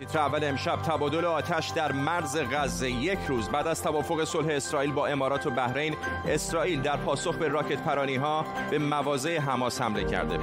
تیتر 0.00 0.18
اول 0.18 0.44
امشب 0.44 0.82
تبادل 0.82 1.24
آتش 1.24 1.68
در 1.68 1.92
مرز 1.92 2.36
غزه. 2.52 2.90
یک 2.90 3.18
روز 3.28 3.48
بعد 3.48 3.66
از 3.66 3.82
توافق 3.82 4.24
صلح 4.24 4.48
اسرائیل 4.50 4.92
با 4.92 5.06
امارات 5.06 5.46
و 5.46 5.50
بحرین 5.50 5.96
اسرائیل 6.28 6.82
در 6.82 6.96
پاسخ 6.96 7.36
به 7.36 7.48
راکت 7.48 7.82
پرانی 7.82 8.16
ها 8.16 8.44
به 8.70 8.78
مواضع 8.78 9.38
حماس 9.38 9.80
حمله 9.80 10.04
کرده. 10.04 10.38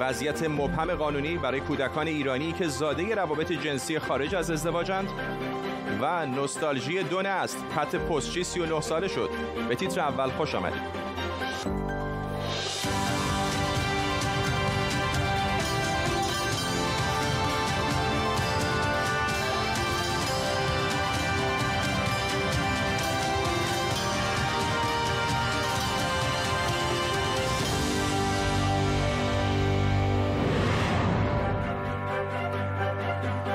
وضعیت 0.00 0.42
مبهم 0.42 0.94
قانونی 0.94 1.38
برای 1.38 1.60
کودکان 1.60 2.06
ایرانی 2.06 2.52
که 2.52 2.68
زاده 2.68 3.14
روابط 3.14 3.52
جنسی 3.52 3.98
خارج 3.98 4.34
از 4.34 4.50
ازدواجند 4.50 5.08
و 6.00 6.26
نوستالژی 6.26 7.02
دو 7.02 7.18
است 7.18 7.64
پت 7.76 7.96
پستچی 7.96 8.44
39 8.44 8.80
ساله 8.80 9.08
شد. 9.08 9.30
به 9.68 9.74
تیتر 9.74 10.00
اول 10.00 10.30
خوش 10.30 10.54
آمدید. 10.54 11.07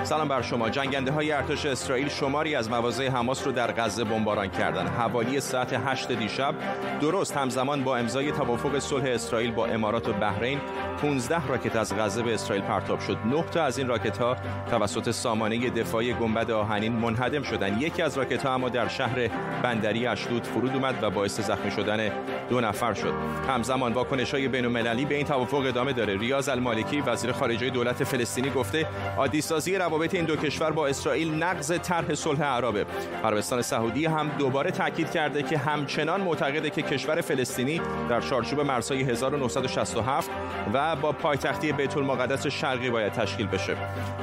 سلام 0.04 0.28
بر 0.28 0.42
شما. 0.42 0.70
جنگنده 0.70 1.12
های 1.12 1.32
ارتش 1.32 1.66
اسرائیل 1.66 2.10
شماری 2.10 2.56
از 2.56 2.70
مواضع 2.70 3.10
حماس 3.10 3.46
رو 3.46 3.52
در 3.52 3.72
غزه 3.72 4.04
بمباران 4.04 4.48
کردند 4.48 4.90
حوالی 4.90 5.40
ساعت 5.40 5.74
8 5.74 6.12
دیشب 6.12 6.56
درست 7.02 7.38
همزمان 7.38 7.84
با 7.84 7.98
امضای 7.98 8.32
توافق 8.32 8.80
صلح 8.80 9.04
اسرائیل 9.06 9.52
با 9.52 9.66
امارات 9.66 10.10
و 10.10 10.14
بحرین 10.14 10.60
15 11.02 11.48
راکت 11.48 11.76
از 11.76 11.96
غزه 11.96 12.24
به 12.24 12.34
اسرائیل 12.34 12.66
پرتاب 12.66 13.00
شد. 13.00 13.18
9 13.26 13.44
تا 13.44 13.64
از 13.64 13.78
این 13.78 13.88
راکت 13.88 14.18
ها 14.18 14.36
توسط 14.70 15.12
سامانه 15.12 15.70
دفاعی 15.70 16.14
گنبد 16.14 16.52
آهنین 16.52 16.94
منهدم 16.94 17.44
شدند 17.44 17.82
یکی 17.82 18.02
از 18.02 18.18
راکت 18.18 18.46
ها 18.46 18.54
اما 18.54 18.70
در 18.70 18.88
شهر 18.88 19.28
بندری 19.64 20.08
اشدود 20.08 20.44
فرود 20.44 20.76
اومد 20.76 21.04
و 21.04 21.10
باعث 21.10 21.42
زخمی 21.42 21.72
شدن 21.72 22.12
دو 22.50 22.62
نفر 22.62 22.94
شد. 22.94 23.14
همزمان 23.48 23.94
واکنش 23.94 24.34
های 24.34 24.48
بین 24.48 24.66
المللی 24.66 25.06
به 25.06 25.16
این 25.16 25.26
توافق 25.26 25.66
ادامه 25.66 25.94
داره. 25.94 26.18
ریاض 26.18 26.50
المالکی 26.50 27.02
وزیر 27.02 27.32
خارجه 27.32 27.70
دولت 27.70 28.04
فلسطینی 28.04 28.50
گفته 28.50 28.88
عادی 29.18 29.42
سازی 29.42 29.76
روابط 29.76 30.16
این 30.16 30.26
دو 30.26 30.36
کشور 30.36 30.72
با 30.72 30.88
اسرائیل 30.88 31.44
نقض 31.44 31.80
طرح 31.80 32.14
صلح 32.14 32.44
عربه 32.44 32.86
عربستان 33.24 33.62
سعودی 33.62 34.06
هم 34.06 34.32
دوباره 34.40 34.72
تاکید 34.72 35.12
کرده 35.12 35.44
که 35.44 35.58
همچنان 35.58 36.22
معتقده 36.22 36.70
که 36.70 36.82
کشور 36.82 37.22
فلسطینی 37.22 37.82
در 38.10 38.22
چارچوب 38.22 38.60
مرزهای 38.60 39.02
1967 39.04 40.30
و 40.74 40.96
با 40.96 41.12
پایتختی 41.12 41.72
بیت 41.72 41.98
المقدس 41.98 42.48
شرقی 42.48 42.90
باید 42.90 43.14
تشکیل 43.14 43.48
بشه. 43.48 43.76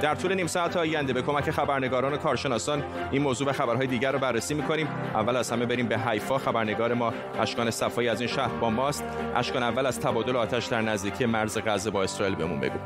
در 0.02 0.14
طول 0.14 0.34
نیم 0.34 0.46
ساعت 0.46 0.76
آینده 0.76 1.12
به 1.12 1.22
کمک 1.22 1.50
خبرنگاران 1.50 2.12
و 2.12 2.16
کارشناسان 2.16 2.82
این 3.10 3.22
موضوع 3.22 3.48
و 3.48 3.52
خبرهای 3.52 3.86
دیگر 3.86 4.12
رو 4.12 4.18
بررسی 4.18 4.54
می‌کنیم. 4.54 4.88
اول 5.14 5.36
از 5.36 5.50
همه 5.50 5.66
بریم 5.66 5.86
به 5.86 5.98
حیفا. 5.98 6.38
خبرنگار 6.38 6.94
ما 6.94 7.12
اشکان 7.40 7.70
صفایی 7.70 8.08
از 8.10 8.20
این 8.20 8.28
شهر 8.30 8.48
با 8.48 8.70
ماست. 8.70 9.04
اشکان 9.36 9.62
اول 9.62 9.86
از 9.86 10.00
تبادل 10.00 10.36
آتش 10.36 10.66
در 10.66 10.80
نزدیکی 10.80 11.26
مرز 11.26 11.58
غزه 11.58 11.90
با 11.90 12.02
اسرائیل 12.02 12.34
بهمون 12.34 12.60
بگو. 12.60 12.78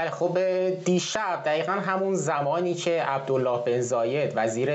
بله 0.00 0.10
خب 0.10 0.38
دیشب 0.84 1.42
دقیقا 1.44 1.72
همون 1.72 2.14
زمانی 2.14 2.74
که 2.74 3.02
عبدالله 3.02 3.58
بن 3.58 3.80
زاید 3.80 4.32
وزیر 4.36 4.70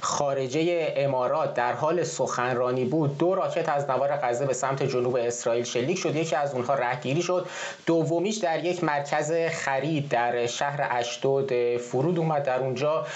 خارجه 0.00 0.94
امارات 0.96 1.54
در 1.54 1.72
حال 1.72 2.04
سخنرانی 2.04 2.84
بود 2.84 3.18
دو 3.18 3.34
راکت 3.34 3.68
از 3.68 3.90
نوار 3.90 4.16
غزه 4.16 4.46
به 4.46 4.52
سمت 4.52 4.82
جنوب 4.82 5.16
اسرائیل 5.16 5.64
شلیک 5.64 5.98
شد. 5.98 6.16
یکی 6.16 6.36
از 6.36 6.54
اونها 6.54 6.74
رهگیری 6.74 7.22
شد. 7.22 7.46
دومیش 7.86 8.36
در 8.36 8.64
یک 8.64 8.84
مرکز 8.84 9.32
خرید 9.52 10.08
در 10.08 10.46
شهر 10.46 10.88
اشدود 10.90 11.76
فرود 11.76 12.18
اومد. 12.18 12.42
در 12.42 12.58
اونجا 12.58 13.06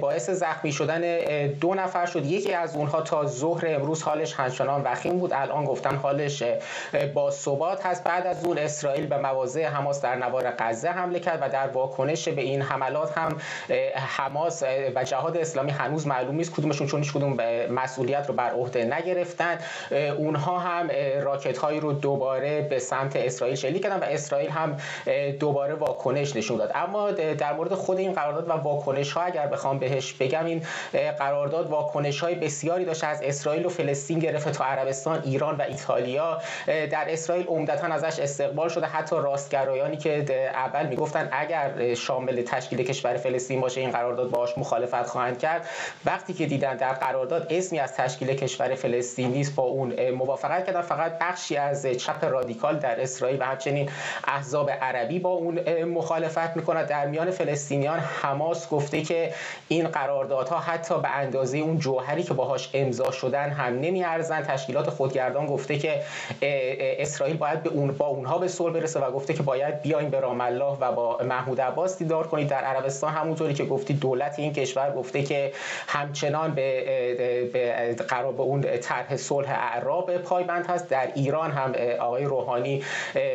باعث 0.00 0.30
زخمی 0.30 0.72
شدن 0.72 1.18
دو 1.46 1.74
نفر 1.74 2.06
شد. 2.06 2.26
یکی 2.26 2.52
از 2.52 2.76
اونها 2.76 3.00
تا 3.00 3.26
ظهر 3.26 3.64
امروز 3.66 4.02
حالش 4.02 4.34
همچنان 4.34 4.82
وخیم 4.82 5.18
بود. 5.18 5.32
الان 5.32 5.64
گفتن 5.64 5.96
حالش 5.96 6.42
با 7.14 7.30
ثبات 7.30 7.86
هست. 7.86 8.04
بعد 8.04 8.26
از 8.26 8.44
اون 8.44 8.58
اسرائیل 8.58 9.06
به 9.06 9.18
مواضع 9.18 9.66
حماس 9.66 10.00
در 10.00 10.16
نوار 10.16 10.50
غزه 10.58 10.88
حمله 10.88 11.13
حمله 11.14 11.20
کرد 11.24 11.38
و 11.42 11.48
در 11.48 11.68
واکنش 11.68 12.28
به 12.28 12.42
این 12.42 12.62
حملات 12.62 13.18
هم 13.18 13.36
حماس 13.96 14.62
و 14.94 15.04
جهاد 15.04 15.36
اسلامی 15.36 15.70
هنوز 15.70 16.06
معلوم 16.06 16.34
نیست 16.34 16.52
کدومشون 16.52 16.86
چون 16.86 17.02
هیچ 17.02 17.12
کدوم 17.12 17.36
مسئولیت 17.70 18.26
رو 18.28 18.34
بر 18.34 18.50
عهده 18.50 18.84
نگرفتن. 18.84 19.58
اونها 20.18 20.58
هم 20.58 20.90
راکت 21.22 21.58
هایی 21.58 21.80
رو 21.80 21.92
دوباره 21.92 22.62
به 22.62 22.78
سمت 22.78 23.16
اسرائیل 23.16 23.56
شلیک 23.56 23.82
کردن 23.82 23.96
و 23.96 24.04
اسرائیل 24.04 24.50
هم 24.50 24.76
دوباره 25.40 25.74
واکنش 25.74 26.36
نشون 26.36 26.56
داد. 26.56 26.70
اما 26.74 27.10
در 27.10 27.52
مورد 27.52 27.74
خود 27.74 27.98
این 27.98 28.12
قرارداد 28.12 28.48
و 28.48 28.52
واکنش 28.52 29.12
ها 29.12 29.22
اگر 29.22 29.46
بخوام 29.46 29.78
بهش 29.78 30.12
بگم 30.12 30.44
این 30.44 30.62
قرارداد 31.18 31.70
واکنش 31.70 32.20
های 32.20 32.34
بسیاری 32.34 32.84
داشته 32.84 33.06
از 33.06 33.22
اسرائیل 33.22 33.66
و 33.66 33.68
فلسطین 33.68 34.18
گرفته 34.18 34.50
تا 34.50 34.64
عربستان 34.64 35.22
ایران 35.24 35.56
و 35.56 35.62
ایتالیا. 35.62 36.38
در 36.66 37.06
اسرائیل 37.08 37.46
عمدتا 37.46 37.86
ازش 37.86 38.18
استقبال 38.18 38.68
شده 38.68 38.86
حتی 38.86 39.16
راستگرایانی 39.16 39.96
که 39.96 40.50
اول 40.54 40.86
گفتن 40.94 41.28
اگر 41.32 41.94
شامل 41.94 42.42
تشکیل 42.42 42.82
کشور 42.82 43.16
فلسطین 43.16 43.60
باشه 43.60 43.80
این 43.80 43.90
قرارداد 43.90 44.30
باش 44.30 44.58
مخالفت 44.58 45.06
خواهند 45.06 45.38
کرد. 45.38 45.68
وقتی 46.04 46.32
که 46.32 46.46
دیدن 46.46 46.76
در 46.76 46.92
قرارداد 46.92 47.46
اسمی 47.50 47.78
از 47.78 47.94
تشکیل 47.94 48.34
کشور 48.34 48.74
فلسطین 48.74 49.30
نیست 49.30 49.54
با 49.54 49.62
اون 49.62 50.10
موافقت 50.10 50.66
کردن. 50.66 50.80
فقط 50.80 51.18
بخشی 51.18 51.56
از 51.56 51.86
چپ 51.86 52.24
رادیکال 52.24 52.78
در 52.78 53.00
اسرائیل 53.00 53.42
و 53.42 53.44
همچنین 53.44 53.90
احزاب 54.28 54.70
عربی 54.70 55.18
با 55.18 55.30
اون 55.30 55.84
مخالفت 55.84 56.56
می‌کنند 56.56 56.86
در 56.86 57.06
میان 57.06 57.30
فلسطینیان 57.30 57.98
حماس 57.98 58.68
گفته 58.68 59.02
که 59.02 59.32
این 59.68 59.88
قراردادها 59.88 60.58
حتی 60.58 61.00
به 61.00 61.08
اندازه 61.08 61.58
اون 61.58 61.78
جوهری 61.78 62.22
که 62.22 62.34
باهاش 62.34 62.70
امضا 62.74 63.10
شدن 63.10 63.50
هم 63.50 63.80
نمیارزن. 63.80 64.42
تشکیلات 64.42 64.90
خودگردان 64.90 65.46
گفته 65.46 65.78
که 65.78 66.02
اسرائیل 66.98 67.36
باید 67.36 67.62
به 67.62 67.70
اون 67.70 67.92
با 67.92 68.06
اونها 68.06 68.38
به 68.38 68.48
صلح 68.48 68.72
برسه 68.72 69.00
و 69.00 69.10
گفته 69.10 69.34
که 69.34 69.42
باید 69.42 69.82
بیاین 69.82 70.10
به 70.10 70.20
رام 70.20 70.40
الله 70.40 70.76
و 70.84 70.92
با 70.92 71.20
محمود 71.24 71.60
عباس 71.60 71.98
دیدار 71.98 72.26
کنید. 72.26 72.48
در 72.48 72.64
عربستان 72.64 73.12
همونطوری 73.12 73.54
که 73.54 73.64
گفتی 73.64 73.94
دولت 73.94 74.38
این 74.38 74.52
کشور 74.52 74.92
گفته 74.92 75.22
که 75.22 75.52
همچنان 75.88 76.54
به 76.54 77.50
به 77.52 77.94
قرار 78.08 78.32
به 78.32 78.42
اون 78.42 78.60
طرح 78.60 79.16
صلح 79.16 79.50
اعراب 79.50 80.16
پایبند 80.16 80.66
هست. 80.66 80.88
در 80.88 81.12
ایران 81.14 81.50
هم 81.50 81.72
آقای 82.00 82.24
روحانی 82.24 82.82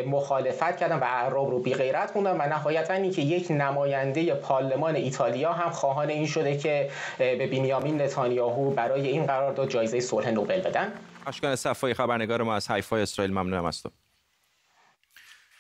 مخالفت 0.07 0.77
کردن 0.77 0.99
و 0.99 1.03
اعراب 1.03 1.49
رو 1.49 1.59
بی 1.59 1.73
غیرت 1.73 2.11
خوندن 2.11 2.37
و 2.37 2.49
نهایتا 2.49 2.93
اینکه 2.93 3.21
یک 3.21 3.47
نماینده 3.51 4.33
پارلمان 4.33 4.95
ایتالیا 4.95 5.53
هم 5.53 5.69
خواهان 5.69 6.09
این 6.09 6.27
شده 6.27 6.57
که 6.57 6.89
به 7.17 7.47
بنیامین 7.47 8.01
نتانیاهو 8.01 8.71
برای 8.71 9.07
این 9.07 9.25
قرارداد 9.25 9.69
جایزه 9.69 9.99
صلح 9.99 10.29
نوبل 10.29 10.61
بدن. 10.61 10.93
اشکان 11.27 11.55
صفای 11.55 11.93
خبرنگار 11.93 12.43
ما 12.43 12.55
از 12.55 12.71
حیفا 12.71 12.97
اسرائیل 12.97 13.31
ممنونم 13.31 13.65
از 13.65 13.83
تو. 13.83 13.89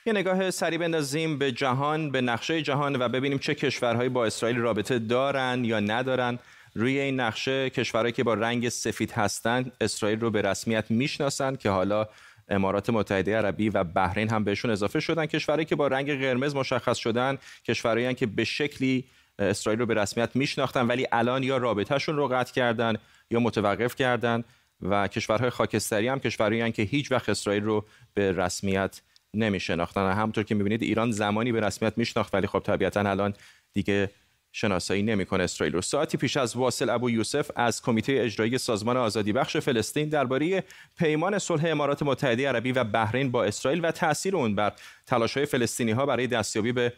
یه 0.05 0.13
نگاه 0.13 0.51
سری 0.51 0.77
بندازیم 0.77 1.37
به 1.37 1.51
جهان 1.51 2.11
به 2.11 2.21
نقشه 2.21 2.61
جهان 2.61 2.95
و 2.95 3.09
ببینیم 3.09 3.37
چه 3.37 3.55
کشورهایی 3.55 4.09
با 4.09 4.25
اسرائیل 4.25 4.57
رابطه 4.57 4.99
دارن 4.99 5.65
یا 5.65 5.79
ندارن. 5.79 6.39
روی 6.73 6.99
این 6.99 7.19
نقشه 7.19 7.69
کشورهایی 7.69 8.13
که 8.13 8.23
با 8.23 8.33
رنگ 8.33 8.69
سفید 8.69 9.11
هستند 9.11 9.71
اسرائیل 9.81 10.19
رو 10.19 10.31
به 10.31 10.41
رسمیت 10.41 10.91
می‌شناسند 10.91 11.59
که 11.59 11.69
حالا 11.69 12.07
امارات 12.49 12.89
متحده 12.89 13.37
عربی 13.37 13.69
و 13.69 13.83
بحرین 13.83 14.29
هم 14.29 14.43
بهشون 14.43 14.71
اضافه 14.71 14.99
شدن. 14.99 15.25
کشورهایی 15.25 15.65
که 15.65 15.75
با 15.75 15.87
رنگ 15.87 16.19
قرمز 16.19 16.55
مشخص 16.55 16.97
شدن 16.97 17.37
کشورهایی 17.65 18.15
که 18.15 18.25
به 18.25 18.43
شکلی 18.43 19.05
اسرائیل 19.39 19.79
رو 19.79 19.85
به 19.85 19.93
رسمیت 19.93 20.35
میشناختن 20.35 20.87
ولی 20.87 21.07
الان 21.11 21.43
یا 21.43 21.57
رابطهشون 21.57 22.15
رو 22.15 22.27
قطع 22.27 22.53
کردن 22.53 22.95
یا 23.31 23.39
متوقف 23.39 23.95
کردن. 23.95 24.43
و 24.81 25.07
کشورهای 25.07 25.49
خاکستری 25.49 26.07
هم 26.07 26.19
کشورهایی 26.19 26.71
که 26.71 26.83
هیچ 26.83 27.11
وقت 27.11 27.29
اسرائیل 27.29 27.63
رو 27.63 27.85
به 28.13 28.31
رسمیت 28.31 29.01
نمیشناختن. 29.33 30.11
همونطور 30.11 30.43
که 30.43 30.55
می‌بینید 30.55 30.81
ایران 30.81 31.11
زمانی 31.11 31.51
به 31.51 31.59
رسمیت 31.59 31.93
میشناخت 31.97 32.35
ولی 32.35 32.47
خب 32.47 32.59
طبیعتا 32.59 32.99
الان 32.99 33.33
دیگه 33.73 34.09
شناسایی 34.51 35.03
نمی‌کنه 35.03 35.43
اسرائیل 35.43 35.73
رو. 35.73 35.81
ساعتی 35.81 36.17
پیش 36.17 36.37
از 36.37 36.55
واصل 36.55 36.89
ابو 36.89 37.09
یوسف 37.09 37.51
از 37.55 37.81
کمیته 37.81 38.13
اجرایی 38.13 38.57
سازمان 38.57 38.97
آزادی 38.97 39.33
بخش 39.33 39.57
فلسطین 39.57 40.09
درباره 40.09 40.63
پیمان 40.97 41.39
صلح 41.39 41.63
امارات 41.67 42.03
متحده 42.03 42.49
عربی 42.49 42.71
و 42.71 42.83
بحرین 42.83 43.31
با 43.31 43.43
اسرائیل 43.43 43.85
و 43.85 43.91
تاثیر 43.91 44.35
اون 44.35 44.55
بر 44.55 44.73
تلاش 45.07 45.37
های 45.37 45.45
فلسطینی 45.45 45.91
ها 45.91 46.05
برای 46.05 46.27
دستیابی 46.27 46.71
به 46.71 46.93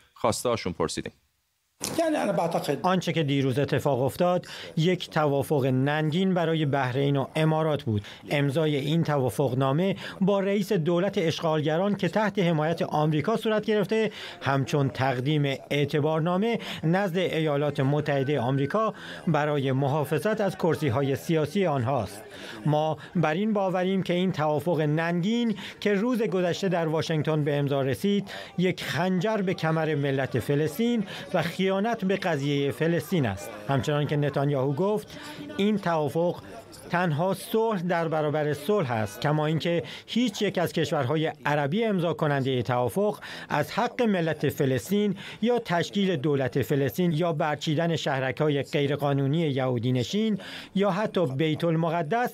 پرسیدیم 1.81 2.79
آنچه 2.83 3.13
که 3.13 3.23
دیروز 3.23 3.59
اتفاق 3.59 4.01
افتاد 4.01 4.47
یک 4.77 5.09
توافق 5.09 5.65
ننگین 5.65 6.33
برای 6.33 6.65
بحرین 6.65 7.15
و 7.15 7.25
امارات 7.35 7.83
بود. 7.83 8.01
امضای 8.29 8.75
این 8.75 9.03
توافق 9.03 9.57
نامه 9.57 9.95
با 10.21 10.39
رئیس 10.39 10.73
دولت 10.73 11.17
اشغالگران 11.17 11.95
که 11.95 12.09
تحت 12.09 12.39
حمایت 12.39 12.81
آمریکا 12.81 13.37
صورت 13.37 13.65
گرفته 13.65 14.11
همچون 14.41 14.89
تقدیم 14.89 15.57
اعتبارنامه 15.69 16.59
نزد 16.83 17.17
ایالات 17.17 17.79
متحده 17.79 18.39
آمریکا 18.39 18.93
برای 19.27 19.71
محافظت 19.71 20.41
از 20.41 20.55
کرسی 20.55 20.87
های 20.87 21.15
سیاسی 21.15 21.65
آنهاست. 21.65 22.23
ما 22.65 22.97
بر 23.15 23.33
این 23.33 23.53
باوریم 23.53 24.03
که 24.03 24.13
این 24.13 24.31
توافق 24.31 24.81
ننگین 24.81 25.55
که 25.79 25.93
روز 25.93 26.21
گذشته 26.21 26.69
در 26.69 26.87
واشنگتن 26.87 27.43
به 27.43 27.55
امضا 27.57 27.81
رسید 27.81 28.31
یک 28.57 28.83
خنجر 28.83 29.37
به 29.37 29.53
کمر 29.53 29.95
ملت 29.95 30.39
فلسطین 30.39 31.03
و 31.33 31.41
خیانت 31.71 32.05
به 32.05 32.15
قضیه 32.15 32.71
فلسطین 32.71 33.25
است. 33.25 33.49
همچنان 33.69 34.07
که 34.07 34.15
نتانیاهو 34.15 34.73
گفت 34.73 35.19
این 35.57 35.77
توافق 35.77 36.41
تنها 36.89 37.33
صلح 37.33 37.81
در 37.81 38.07
برابر 38.07 38.53
صلح 38.53 38.91
است 38.91 39.21
کما 39.21 39.45
اینکه 39.45 39.83
هیچ 40.07 40.41
یک 40.41 40.57
از 40.57 40.73
کشورهای 40.73 41.31
عربی 41.45 41.83
امضا 41.83 42.13
کننده 42.13 42.61
توافق 42.61 43.19
از 43.49 43.71
حق 43.71 44.01
ملت 44.01 44.49
فلسطین 44.49 45.15
یا 45.41 45.59
تشکیل 45.59 46.15
دولت 46.15 46.61
فلسطین 46.61 47.11
یا 47.11 47.33
برچیدن 47.33 47.95
شهرک 47.95 48.41
های 48.41 48.63
غیرقانونی 48.63 49.39
یهودی 49.39 49.91
نشین 49.91 50.39
یا 50.75 50.91
حتی 50.91 51.25
بیت 51.25 51.63
المقدس 51.63 52.33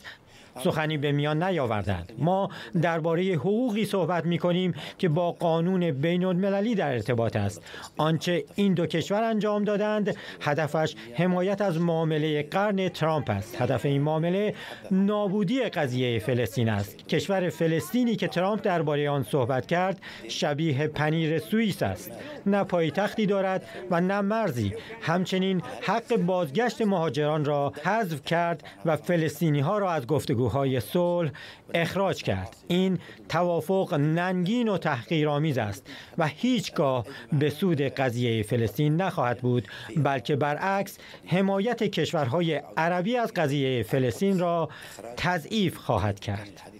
سخنی 0.63 0.97
به 0.97 1.11
میان 1.11 1.43
نیاوردند. 1.43 2.11
ما 2.17 2.49
درباره 2.81 3.23
حقوقی 3.23 3.85
صحبت 3.85 4.25
می 4.25 4.37
کنیم 4.37 4.73
که 4.97 5.09
با 5.09 5.31
قانون 5.31 5.91
بین 5.91 6.25
المللی 6.25 6.75
در 6.75 6.93
ارتباط 6.93 7.35
است. 7.35 7.61
آنچه 7.97 8.43
این 8.55 8.73
دو 8.73 8.85
کشور 8.85 9.23
انجام 9.23 9.63
دادند 9.63 10.15
هدفش 10.41 10.95
حمایت 11.13 11.61
از 11.61 11.81
معامله 11.81 12.43
قرن 12.43 12.89
ترامپ 12.89 13.29
است. 13.29 13.61
هدف 13.61 13.85
این 13.85 14.01
معامله 14.01 14.53
نابودی 14.91 15.59
قضیه 15.59 16.19
فلسطین 16.19 16.69
است. 16.69 17.07
کشور 17.07 17.49
فلسطینی 17.49 18.15
که 18.15 18.27
ترامپ 18.27 18.61
درباره 18.61 19.09
آن 19.09 19.23
صحبت 19.23 19.65
کرد 19.65 20.01
شبیه 20.27 20.87
پنیر 20.87 21.39
سوئیس 21.39 21.83
است. 21.83 22.11
نه 22.45 22.63
پایتختی 22.63 23.25
دارد 23.25 23.65
و 23.91 24.01
نه 24.01 24.21
مرزی. 24.21 24.73
همچنین 25.01 25.61
حق 25.81 26.15
بازگشت 26.17 26.81
مهاجران 26.81 27.45
را 27.45 27.73
حذف 27.83 28.23
کرد 28.23 28.63
و 28.85 28.95
فلسطینی 28.95 29.59
ها 29.59 29.77
را 29.77 29.91
از 29.91 30.07
گفتگو 30.07 30.46
های 30.47 30.79
صلح 30.79 31.31
اخراج 31.73 32.23
کرد. 32.23 32.55
این 32.67 32.99
توافق 33.29 33.93
ننگین 33.93 34.69
و 34.69 34.77
تحقیرآمیز 34.77 35.57
است 35.57 35.87
و 36.17 36.27
هیچگاه 36.27 37.05
به 37.39 37.49
سود 37.49 37.81
قضیه 37.81 38.43
فلسطین 38.43 39.01
نخواهد 39.01 39.39
بود 39.39 39.67
بلکه 39.97 40.35
برعکس 40.35 40.97
حمایت 41.25 41.83
کشورهای 41.83 42.61
عربی 42.77 43.17
از 43.17 43.33
قضیه 43.33 43.83
فلسطین 43.83 44.39
را 44.39 44.69
تضعیف 45.17 45.77
خواهد 45.77 46.19
کرد. 46.19 46.76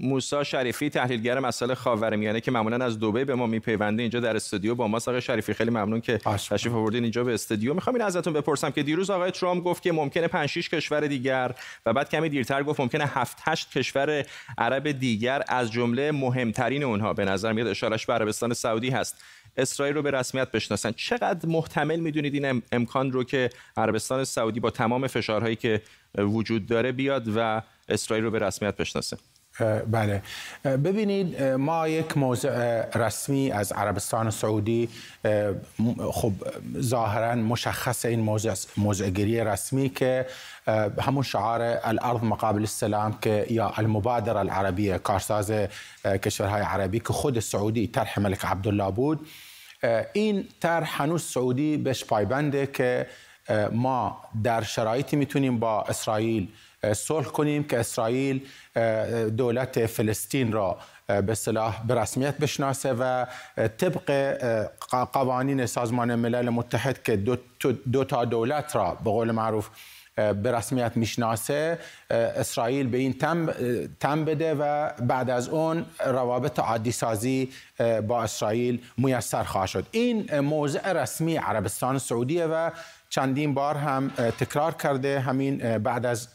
موسا 0.00 0.44
شریفی 0.44 0.90
تحلیلگر 0.90 1.38
مسائل 1.38 1.74
خاورمیانه 1.74 2.40
که 2.40 2.50
معمولا 2.50 2.84
از 2.84 3.00
دبی 3.00 3.24
به 3.24 3.34
ما 3.34 3.46
میپیونده 3.46 4.02
اینجا 4.02 4.20
در 4.20 4.36
استودیو 4.36 4.74
با 4.74 4.88
ما. 4.88 4.96
آقای 4.96 5.20
شریفی 5.20 5.54
خیلی 5.54 5.70
ممنون 5.70 6.00
که 6.00 6.18
تشریف 6.18 6.74
آوردین 6.74 7.02
اینجا 7.02 7.24
به 7.24 7.34
استودیو. 7.34 7.74
می‌خوام 7.74 7.96
این 7.96 8.04
ازتون 8.04 8.32
بپرسم 8.32 8.70
که 8.70 8.82
دیروز 8.82 9.10
آقای 9.10 9.30
ترامپ 9.30 9.64
گفت 9.64 9.82
که 9.82 9.92
ممکنه 9.92 10.28
5 10.28 10.48
6 10.48 10.68
کشور 10.68 11.00
دیگر 11.00 11.54
و 11.86 11.92
بعد 11.92 12.10
کمی 12.10 12.28
دیرتر 12.28 12.62
گفت 12.62 12.80
ممکنه 12.80 13.06
7 13.06 13.38
8 13.40 13.78
کشور 13.78 14.24
عرب 14.58 14.90
دیگر 14.90 15.42
از 15.48 15.72
جمله 15.72 16.12
مهمترین 16.12 16.82
اونها 16.82 17.12
به 17.12 17.24
نظر 17.24 17.52
میاد. 17.52 17.66
اشارش 17.66 18.06
به 18.06 18.12
عربستان 18.12 18.54
سعودی 18.54 18.90
هست. 18.90 19.24
اسرائیل 19.56 19.94
رو 19.94 20.02
به 20.02 20.10
رسمیت 20.10 20.50
بشناسن. 20.50 20.92
چقدر 20.92 21.48
محتمل 21.48 22.00
می‌دونید 22.00 22.44
این 22.44 22.62
امکان 22.72 23.12
رو 23.12 23.24
که 23.24 23.50
عربستان 23.76 24.24
سعودی 24.24 24.60
با 24.60 24.70
تمام 24.70 25.06
فشارهایی 25.06 25.56
که 25.56 25.82
وجود 26.18 26.66
داره 26.66 26.92
بیاد 26.92 27.24
و 27.36 27.62
اسرائیل 27.88 28.24
رو 28.24 28.30
به 28.30 28.38
رسمیت 28.38 28.76
بشناسه؟ 28.76 29.16
بله. 29.90 30.22
ببینید 30.64 31.42
ما 31.42 31.88
یک 31.88 32.16
موضع 32.16 32.84
رسمی 32.94 33.52
از 33.52 33.72
عربستان 33.72 34.30
سعودی 34.30 34.88
خب 36.12 36.32
ظاهرا 36.80 37.34
مشخص 37.34 38.04
این 38.04 38.20
موضع 38.20 38.54
موضعگیری 38.76 39.40
رسمی 39.40 39.88
که 39.88 40.26
همون 41.00 41.22
شعار 41.22 41.78
الارض 41.82 42.22
مقابل 42.22 42.60
السلام 42.60 43.18
که 43.22 43.46
یا 43.50 43.72
المبادره 43.76 44.38
العربیه 44.38 44.98
کارساز 44.98 45.52
کشورهای 46.04 46.62
عربی 46.62 47.00
که 47.00 47.12
خود 47.12 47.40
سعودی 47.40 47.86
طرح 47.86 48.20
ملک 48.20 48.44
عبدالله 48.44 48.90
بود. 48.90 49.26
این 50.12 50.48
طرح 50.60 51.02
هنوز 51.02 51.22
سعودی 51.22 51.76
بهش 51.76 52.04
پایبنده 52.04 52.66
که 52.66 53.06
ما 53.72 54.20
در 54.44 54.62
شرایطی 54.62 55.16
می‌تونیم 55.16 55.58
با 55.58 55.82
اسرائیل 55.82 56.48
صلح 56.92 57.26
کنیم 57.26 57.64
که 57.64 57.80
اسرائیل 57.80 58.46
دولت 59.36 59.86
فلسطین 59.86 60.52
را 60.52 60.78
به 61.26 61.34
صلاح 61.34 61.86
به 61.86 61.94
رسمیت 61.94 62.38
بشناسه 62.38 62.92
و 62.92 63.26
طبق 63.56 64.36
قوانین 65.12 65.66
سازمان 65.66 66.14
ملل 66.14 66.48
متحد 66.48 67.02
که 67.02 67.16
دو, 67.92 68.04
تا 68.04 68.24
دولت 68.24 68.76
را 68.76 68.94
به 69.04 69.10
قول 69.10 69.30
معروف 69.30 69.68
به 70.16 70.52
رسمیت 70.52 70.92
می‌شناسه 70.96 71.78
اسرائیل 72.10 72.86
به 72.86 72.98
این 72.98 73.12
تم, 73.12 73.52
تم 74.00 74.24
بده 74.24 74.54
و 74.54 74.90
بعد 75.00 75.30
از 75.30 75.48
اون 75.48 75.86
روابط 76.06 76.58
عادی 76.58 76.92
سازی 76.92 77.52
با 78.08 78.22
اسرائیل 78.22 78.82
میسر 78.96 79.42
خواهد 79.42 79.68
شد. 79.68 79.86
این 79.90 80.40
موضع 80.40 80.92
رسمی 80.92 81.36
عربستان 81.36 81.98
سعودیه 81.98 82.46
و 82.46 82.70
چندین 83.14 83.54
بار 83.54 83.76
هم 83.76 84.08
تکرار 84.38 84.72
کرده. 84.72 85.20
همین 85.20 85.78
بعد 85.78 86.06
از 86.06 86.28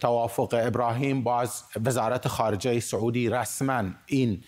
توافق 0.00 0.54
ابراهیم 0.62 1.22
باز 1.22 1.62
وزارت 1.84 2.28
خارجه 2.28 2.80
سعودی 2.80 3.28
رسما 3.28 3.82
این 4.06 4.44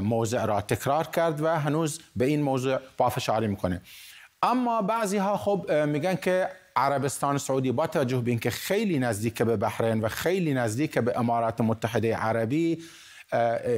موضوع 0.00 0.44
را 0.44 0.60
تکرار 0.60 1.06
کرد 1.06 1.40
و 1.40 1.48
هنوز 1.48 2.00
به 2.16 2.24
این 2.24 2.42
موضوع 2.42 2.78
پافشاری 2.98 3.46
می‌کنه. 3.46 3.80
اما 4.42 4.82
بعضی 4.82 5.16
ها 5.16 5.36
خب 5.36 5.72
میگن 5.72 6.14
که 6.14 6.48
عربستان 6.76 7.38
سعودی 7.38 7.72
با 7.72 7.86
توجه 7.86 8.20
به 8.20 8.30
اینکه 8.30 8.50
خیلی 8.50 8.98
نزدیک 8.98 9.42
به 9.42 9.56
بحرین 9.56 10.00
و 10.00 10.08
خیلی 10.08 10.54
نزدیک 10.54 10.98
به 10.98 11.18
امارات 11.18 11.60
متحده 11.60 12.16
عربی 12.16 12.78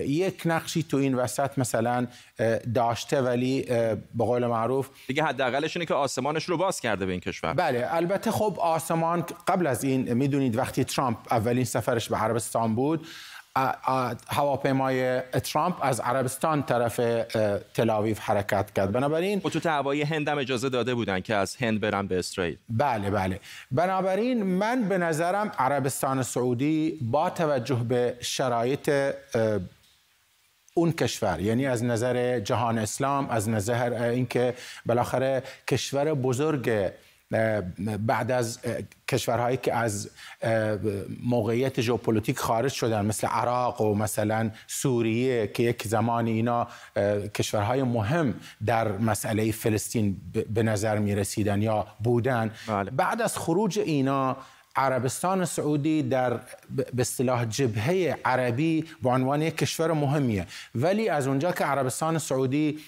یک 0.06 0.42
نقشی 0.44 0.82
تو 0.82 0.96
این 0.96 1.14
وسط 1.14 1.58
مثلا 1.58 2.06
داشته 2.74 3.20
ولی 3.20 3.62
به 4.14 4.24
قول 4.24 4.46
معروف 4.46 4.88
دیگه 5.06 5.24
حداقلش 5.24 5.76
اینه 5.76 5.86
که 5.86 5.94
آسمانش 5.94 6.44
رو 6.44 6.56
باز 6.56 6.80
کرده 6.80 7.06
به 7.06 7.12
این 7.12 7.20
کشور. 7.20 7.54
بله 7.54 7.88
البته 7.90 8.30
خب 8.30 8.56
آسمان 8.60 9.24
قبل 9.48 9.66
از 9.66 9.84
این 9.84 10.12
می‌دونید 10.12 10.56
وقتی 10.56 10.84
ترامپ 10.84 11.18
اولین 11.30 11.64
سفرش 11.64 12.08
به 12.08 12.16
عربستان 12.16 12.74
بود 12.74 13.06
هواپیمای 14.28 15.20
ترامپ 15.20 15.76
از 15.82 16.00
عربستان 16.00 16.62
طرف 16.62 17.00
تلاویف 17.74 18.18
حرکت 18.18 18.72
کرد. 18.72 18.92
بنابراین 18.92 19.40
خطوط 19.40 19.66
هوایی 19.66 20.02
هند 20.02 20.28
هم 20.28 20.38
اجازه 20.38 20.68
داده 20.68 20.94
بودن 20.94 21.20
که 21.20 21.34
از 21.34 21.56
هند 21.56 21.80
برن 21.80 22.06
به 22.06 22.18
اسرائیل. 22.18 22.56
بله 22.68 23.10
بله. 23.10 23.40
بنابراین 23.70 24.42
من 24.42 24.88
به 24.88 24.98
نظرم 24.98 25.52
عربستان 25.58 26.22
سعودی 26.22 26.98
با 27.02 27.30
توجه 27.30 27.76
به 27.76 28.16
شرایط 28.20 28.90
اون 30.74 30.92
کشور 30.92 31.40
یعنی 31.40 31.66
از 31.66 31.84
نظر 31.84 32.40
جهان 32.40 32.78
اسلام 32.78 33.30
از 33.30 33.48
نظر 33.48 33.92
اینکه 33.92 34.54
بالاخره 34.86 35.42
کشور 35.68 36.14
بزرگ 36.14 36.90
بعد 38.06 38.30
از 38.30 38.58
کشورهایی 39.08 39.56
که 39.56 39.74
از 39.74 40.10
موقعیت 41.24 41.80
ژئوپلیتیک 41.80 42.38
خارج 42.38 42.72
شدن 42.72 43.06
مثل 43.06 43.26
عراق 43.26 43.80
و 43.80 43.94
مثلا 43.94 44.50
سوریه 44.66 45.46
که 45.46 45.62
یک 45.62 45.86
زمانی 45.86 46.30
اینا 46.30 46.68
کشورهای 47.34 47.82
مهم 47.82 48.34
در 48.66 48.98
مسئله 48.98 49.52
فلسطین 49.52 50.16
به 50.54 50.62
نظر 50.62 50.98
می 50.98 51.14
رسیدن 51.14 51.62
یا 51.62 51.86
بودن 52.04 52.50
بله. 52.68 52.90
بعد 52.90 53.22
از 53.22 53.38
خروج 53.38 53.78
اینا 53.78 54.36
عربستان 54.76 55.44
سعودی 55.44 56.02
در 56.02 56.40
به 56.76 56.84
اصطلاح 56.98 57.44
جبهه 57.44 58.18
عربی 58.24 58.84
به 59.02 59.10
عنوان 59.10 59.42
یک 59.42 59.56
کشور 59.56 59.92
مهمیه 59.92 60.46
ولی 60.74 61.08
از 61.08 61.26
اونجا 61.26 61.52
که 61.52 61.64
عربستان 61.64 62.18
سعودی 62.18 62.78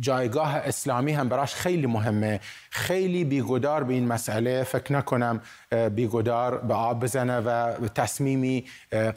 جایگاه 0.00 0.56
اسلامی 0.56 1.12
هم 1.12 1.28
براش 1.28 1.54
خیلی 1.54 1.86
مهمه. 1.86 2.40
خیلی 2.70 3.24
بیگدار 3.24 3.84
به 3.84 3.94
این 3.94 4.08
مسئله 4.08 4.62
فکر 4.62 4.92
نکنم 4.92 5.40
بیگدار 5.94 6.58
به 6.58 6.74
آب 6.74 7.00
بزنه 7.00 7.38
و 7.40 7.88
تصمیمی 7.88 8.64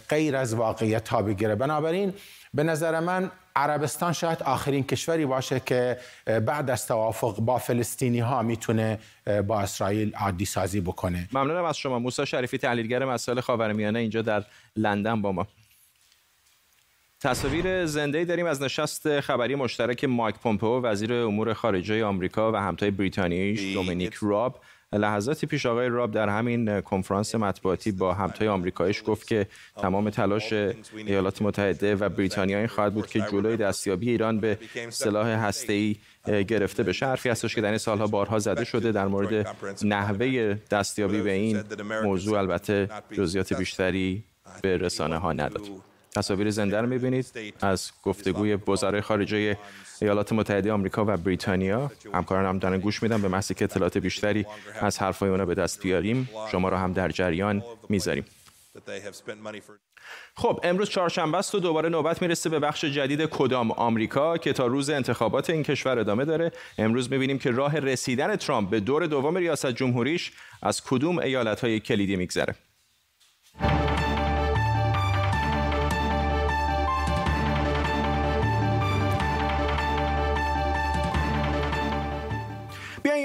غیر 0.10 0.36
از 0.36 0.54
واقعیت 0.54 1.10
ها 1.10 1.22
بگیره. 1.22 1.56
بنابراین 1.56 2.14
به 2.54 2.64
نظر 2.64 3.00
من 3.00 3.32
عربستان 3.56 4.14
شاید 4.14 4.44
آخرین 4.44 4.84
کشوری 4.84 5.26
باشه 5.26 5.60
که 5.60 5.98
بعد 6.26 6.70
از 6.70 6.88
توافق 6.88 7.40
با 7.40 7.58
فلسطینی 7.58 8.20
ها 8.20 8.42
می‌تونه 8.42 9.00
با 9.48 9.62
اسرائیل 9.62 10.16
عادی 10.16 10.46
سازی 10.46 10.82
بکنه. 10.82 11.30
ممنونم 11.34 11.66
از 11.66 11.78
شما. 11.78 12.00
موسی 12.00 12.26
شریفی 12.26 12.58
تحلیلگر 12.58 13.06
مسائل 13.06 13.40
خاورمیانه 13.40 14.00
اینجا 14.00 14.22
در 14.22 14.44
لندن 14.76 15.22
با 15.22 15.32
ما. 15.32 15.48
تصاویر 17.26 17.86
زنده 17.86 18.26
داریم 18.26 18.46
از 18.46 18.62
نشست 18.62 19.20
خبری 19.20 19.56
مشترک 19.56 20.04
مایک 20.04 20.36
پومپئو 20.36 20.82
وزیر 20.82 21.14
امور 21.14 21.54
خارجه 21.54 22.04
آمریکا 22.04 22.52
و 22.52 22.56
همتای 22.56 22.92
بریتانیاییش 22.92 23.74
دومینیک 23.74 24.14
راب. 24.22 24.60
لحظاتی 24.94 25.48
پیش 25.48 25.66
آقای 25.66 25.90
راب 25.90 26.12
در 26.12 26.30
همین 26.30 26.82
کنفرانس 26.82 27.36
مطبوعاتی 27.36 27.92
با 27.92 28.14
همتای 28.14 28.48
آمریکاییش 28.48 29.04
گفت 29.06 29.28
که 29.28 29.48
تمام 29.78 30.10
تلاش 30.10 30.54
ایالات 30.96 31.42
متحده 31.42 31.96
و 31.96 32.10
بریتانیا 32.10 32.58
این 32.58 32.68
خواهد 32.68 32.94
بود 32.94 33.08
که 33.08 33.22
جلوی 33.32 33.58
دستیابی 33.58 34.10
ایران 34.10 34.40
به 34.40 34.58
سلاح 34.90 35.28
هسته‌ای 35.28 35.96
گرفته 36.28 36.84
بشه. 36.84 37.06
حرفی 37.06 37.30
هستش 37.30 37.56
که 37.56 37.62
در 37.62 37.70
این 37.70 37.78
سالها 37.78 38.08
بارها 38.08 38.40
زده 38.40 38.64
شده 38.64 38.92
در 38.92 39.08
مورد 39.08 39.56
نحوه 39.84 40.58
دستیابی 40.72 41.22
به 41.22 41.32
این 41.32 41.64
موضوع. 42.04 42.40
البته 42.40 42.90
جزئیات 43.12 43.54
بیشتری 43.54 44.24
به 44.62 44.78
رسانه 44.78 45.18
ها 45.18 45.34
نداد 45.34 45.62
تصاویر 46.16 46.50
زنده 46.50 46.82
رو 46.82 46.88
می‌بینید 46.88 47.26
از 47.62 47.92
گفتگوی 48.04 48.58
وزرای 48.68 49.02
خارجه 49.02 49.58
ایالات 50.02 50.34
متحده 50.34 50.72
آمریکا 50.72 51.06
و 51.08 51.18
بریتانیا. 51.18 51.92
همکاران 52.14 52.46
هم 52.46 52.60
دارن 52.60 52.80
گوش 52.80 53.04
میدن 53.04 53.22
به 53.22 53.28
محضی 53.28 53.54
که 53.54 53.66
اطلاعات 53.66 53.98
بیشتری 53.98 54.46
از 54.82 55.00
حرفای 55.00 55.30
اونا 55.30 55.46
به 55.46 55.56
دست 55.56 55.82
بیاریم. 55.82 56.30
شما 56.52 56.70
را 56.70 56.78
هم 56.78 56.94
در 56.94 57.10
جریان 57.10 57.64
می‌ذاریم. 57.90 58.26
خب 60.36 60.60
امروز 60.64 60.90
چهارشنبه 60.90 61.38
است 61.38 61.56
و 61.56 61.60
دوباره 61.60 61.90
نوبت 61.90 62.22
می‌رسه 62.22 62.50
به 62.50 62.60
بخش 62.60 62.86
جدید 62.86 63.26
کدام 63.26 63.72
آمریکا 63.72 64.38
که 64.38 64.54
تا 64.54 64.66
روز 64.66 64.90
انتخابات 64.90 65.50
این 65.50 65.64
کشور 65.64 66.00
ادامه 66.00 66.26
داره. 66.26 66.52
امروز 66.78 67.12
می‌بینیم 67.12 67.40
که 67.40 67.52
راه 67.52 67.80
رسیدن 67.80 68.36
ترامپ 68.36 68.70
به 68.70 68.80
دور 68.80 69.06
دوم 69.06 69.38
ریاست 69.38 69.72
جمهوریش 69.72 70.32
از 70.62 70.84
کدوم 70.84 71.20
ایالت 71.20 71.62
های 71.62 71.80
کلیدی 71.80 72.16
میگذره. 72.16 72.56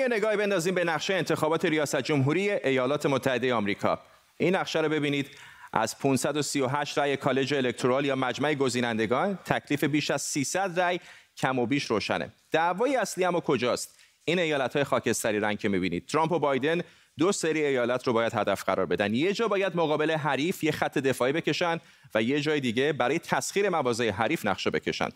یه 0.01 0.09
نگاهی 0.09 0.37
بندازیم 0.37 0.75
به 0.75 0.85
نقشه 0.85 1.15
انتخابات 1.15 1.65
ریاست 1.65 2.01
جمهوری 2.01 2.51
ایالات 2.51 3.07
متحده 3.07 3.55
آمریکا. 3.55 4.01
این 4.37 4.57
نقشه 4.57 4.81
رو 4.81 4.89
ببینید. 4.89 5.31
از 5.73 5.99
538 5.99 6.99
رأی 6.99 7.17
کالج 7.17 7.55
الکترال 7.55 8.05
یا 8.05 8.17
مجمع 8.17 8.55
گزینندگان 8.55 9.39
تکلیف 9.45 9.85
بیش 9.85 10.11
از 10.11 10.23
300 10.23 10.81
رأی 10.81 11.01
کم 11.37 11.59
و 11.59 11.67
بیش 11.67 11.85
روشنه. 11.85 12.33
دعوای 12.51 12.97
اصلی 12.97 13.25
اما 13.25 13.41
کجاست؟ 13.41 13.99
این 14.25 14.39
ایالت 14.39 14.75
های 14.75 14.85
خاکستری 14.85 15.41
رنگ 15.41 15.59
که 15.59 15.69
می‌بینید. 15.69 16.07
ترامپ 16.07 16.33
و 16.33 16.39
بایدن 16.39 16.81
دو 17.19 17.33
سری 17.33 17.65
ایالت 17.65 18.07
رو 18.07 18.13
باید 18.13 18.35
هدف 18.35 18.65
قرار 18.65 18.87
بدن. 18.87 19.15
یه 19.15 19.33
جا 19.33 19.49
باید 19.49 19.77
مقابل 19.77 20.11
حریف 20.11 20.65
یه 20.65 20.73
خط 20.73 20.99
دفاعی 20.99 21.33
بکشن 21.33 21.81
و 22.15 22.23
یه 22.23 22.41
جای 22.41 22.61
دیگه 22.61 22.93
برای 22.93 23.19
تسخیر 23.19 23.69
مواضع 23.69 24.11
حریف 24.11 24.47
نقشه 24.47 24.71
بکشن. 24.71 25.09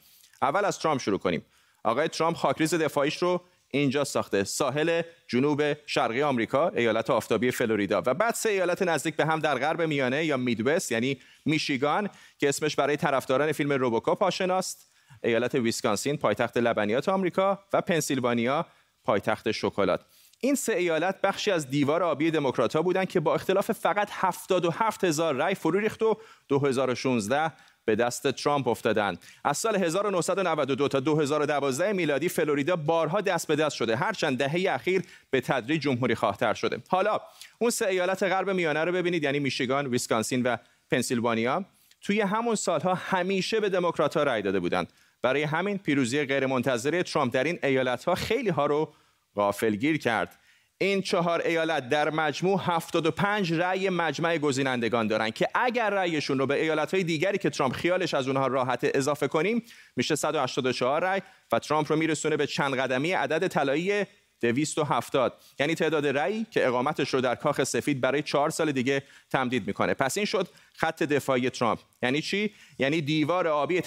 اول 0.42 0.64
از 0.64 0.78
ترامپ 0.78 1.00
شروع 1.00 1.18
کنیم. 1.18 1.44
آقای 1.84 2.08
ترامپ 2.08 2.36
خاکریز 2.36 2.74
دفاعیش 2.74 3.16
رو 3.16 3.40
اینجا 3.78 4.04
ساخته 4.04 4.44
ساحل 4.44 5.02
جنوب 5.28 5.62
شرقی 5.86 6.22
آمریکا 6.22 6.68
ایالت 6.68 7.10
آفتابی 7.10 7.50
فلوریدا. 7.50 8.02
و 8.06 8.14
بعد 8.14 8.34
سه 8.34 8.48
ایالت 8.48 8.82
نزدیک 8.82 9.16
به 9.16 9.26
هم 9.26 9.38
در 9.40 9.58
غرب 9.58 9.82
میانه 9.82 10.24
یا 10.24 10.36
میدوست 10.36 10.92
یعنی 10.92 11.20
میشیگان 11.44 12.10
که 12.38 12.48
اسمش 12.48 12.76
برای 12.76 12.96
طرفداران 12.96 13.52
فیلم 13.52 13.72
روبوکاپ 13.72 14.22
آشناست 14.22 14.92
ایالت 15.24 15.54
ویسکانسین 15.54 16.16
پایتخت 16.16 16.56
لبنیات 16.56 17.08
آمریکا 17.08 17.58
و 17.72 17.80
پنسیلوانیا 17.80 18.66
پایتخت 19.04 19.50
شکلات. 19.50 20.06
این 20.44 20.54
سه 20.54 20.74
ایالت 20.74 21.20
بخشی 21.20 21.50
از 21.50 21.70
دیوار 21.70 22.02
آبی 22.02 22.30
دموکراتها 22.30 22.82
بودند 22.82 23.08
که 23.08 23.20
با 23.20 23.34
اختلاف 23.34 23.72
فقط 23.72 24.08
77 24.12 25.04
هزار 25.04 25.34
رای 25.34 25.54
فرو 25.54 25.78
ریخت 25.78 26.02
و 26.02 26.16
2016 26.48 27.52
به 27.84 27.96
دست 27.96 28.30
ترامپ 28.30 28.68
افتادند. 28.68 29.18
از 29.44 29.58
سال 29.58 29.76
1992 29.76 30.88
تا 30.88 31.00
2012 31.00 31.92
میلادی 31.92 32.28
فلوریدا 32.28 32.76
بارها 32.76 33.20
دست 33.20 33.48
به 33.48 33.56
دست 33.56 33.76
شده. 33.76 33.96
هرچند 33.96 34.38
دهه 34.38 34.74
اخیر 34.74 35.02
به 35.30 35.40
تدریج 35.40 35.82
جمهوری 35.82 36.14
خواهتر 36.14 36.54
شده. 36.54 36.82
حالا 36.88 37.20
اون 37.58 37.70
سه 37.70 37.86
ایالت 37.86 38.22
غرب 38.22 38.50
میانه 38.50 38.84
رو 38.84 38.92
ببینید 38.92 39.22
یعنی 39.22 39.38
میشیگان 39.38 39.86
ویسکانسین 39.86 40.42
و 40.42 40.56
پنسیلوانیا. 40.90 41.64
توی 42.00 42.20
همون 42.20 42.54
سالها 42.54 42.94
همیشه 42.94 43.60
به 43.60 43.68
دموکرات‌ها 43.68 44.22
رأی 44.22 44.42
داده 44.42 44.60
بودند. 44.60 44.92
برای 45.22 45.42
همین 45.42 45.78
پیروزی 45.78 46.24
غیرمنتظره 46.24 47.02
ترامپ 47.02 47.32
در 47.34 47.44
این 47.44 47.58
ایالت‌ها 47.62 48.14
خیلی 48.14 48.50
ها 48.50 48.66
رو 48.66 48.94
غافلگیر 49.36 49.98
کرد. 49.98 50.38
این 50.78 51.02
چهار 51.02 51.40
ایالت 51.40 51.88
در 51.88 52.10
مجموع 52.10 52.60
75 52.62 53.52
رأی 53.52 53.88
مجمع 53.88 54.38
گزینندگان 54.38 55.06
دارند 55.06 55.34
که 55.34 55.48
اگر 55.54 55.90
رأیشون 55.90 56.38
رو 56.38 56.46
به 56.46 56.62
ایالت‌های 56.62 57.04
دیگری 57.04 57.38
که 57.38 57.50
ترامپ 57.50 57.72
خیالش 57.72 58.14
از 58.14 58.26
اونها 58.28 58.46
راحت 58.46 58.90
اضافه 58.94 59.28
کنیم 59.28 59.62
میشه 59.96 60.14
184 60.14 61.04
رأی 61.04 61.22
و 61.52 61.58
ترامپ 61.58 61.92
رو 61.92 61.98
میرسونه 61.98 62.36
به 62.36 62.46
چند 62.46 62.74
قدمی 62.74 63.12
عدد 63.12 63.48
طلایی 63.48 64.04
270 64.40 65.40
یعنی 65.58 65.74
تعداد 65.74 66.06
رأی 66.06 66.46
که 66.50 66.66
اقامتش 66.66 67.14
رو 67.14 67.20
در 67.20 67.34
کاخ 67.34 67.64
سفید 67.64 68.00
برای 68.00 68.22
چهار 68.22 68.50
سال 68.50 68.72
دیگه 68.72 69.02
تمدید 69.30 69.66
می‌کنه. 69.66 69.94
پس 69.94 70.16
این 70.16 70.26
شد 70.26 70.48
خط 70.74 71.02
دفاعی 71.02 71.50
ترامپ. 71.50 71.78
یعنی 72.02 72.22
چی؟ 72.22 72.54
یعنی 72.78 73.00
دیوار 73.00 73.48
آبی 73.48 73.80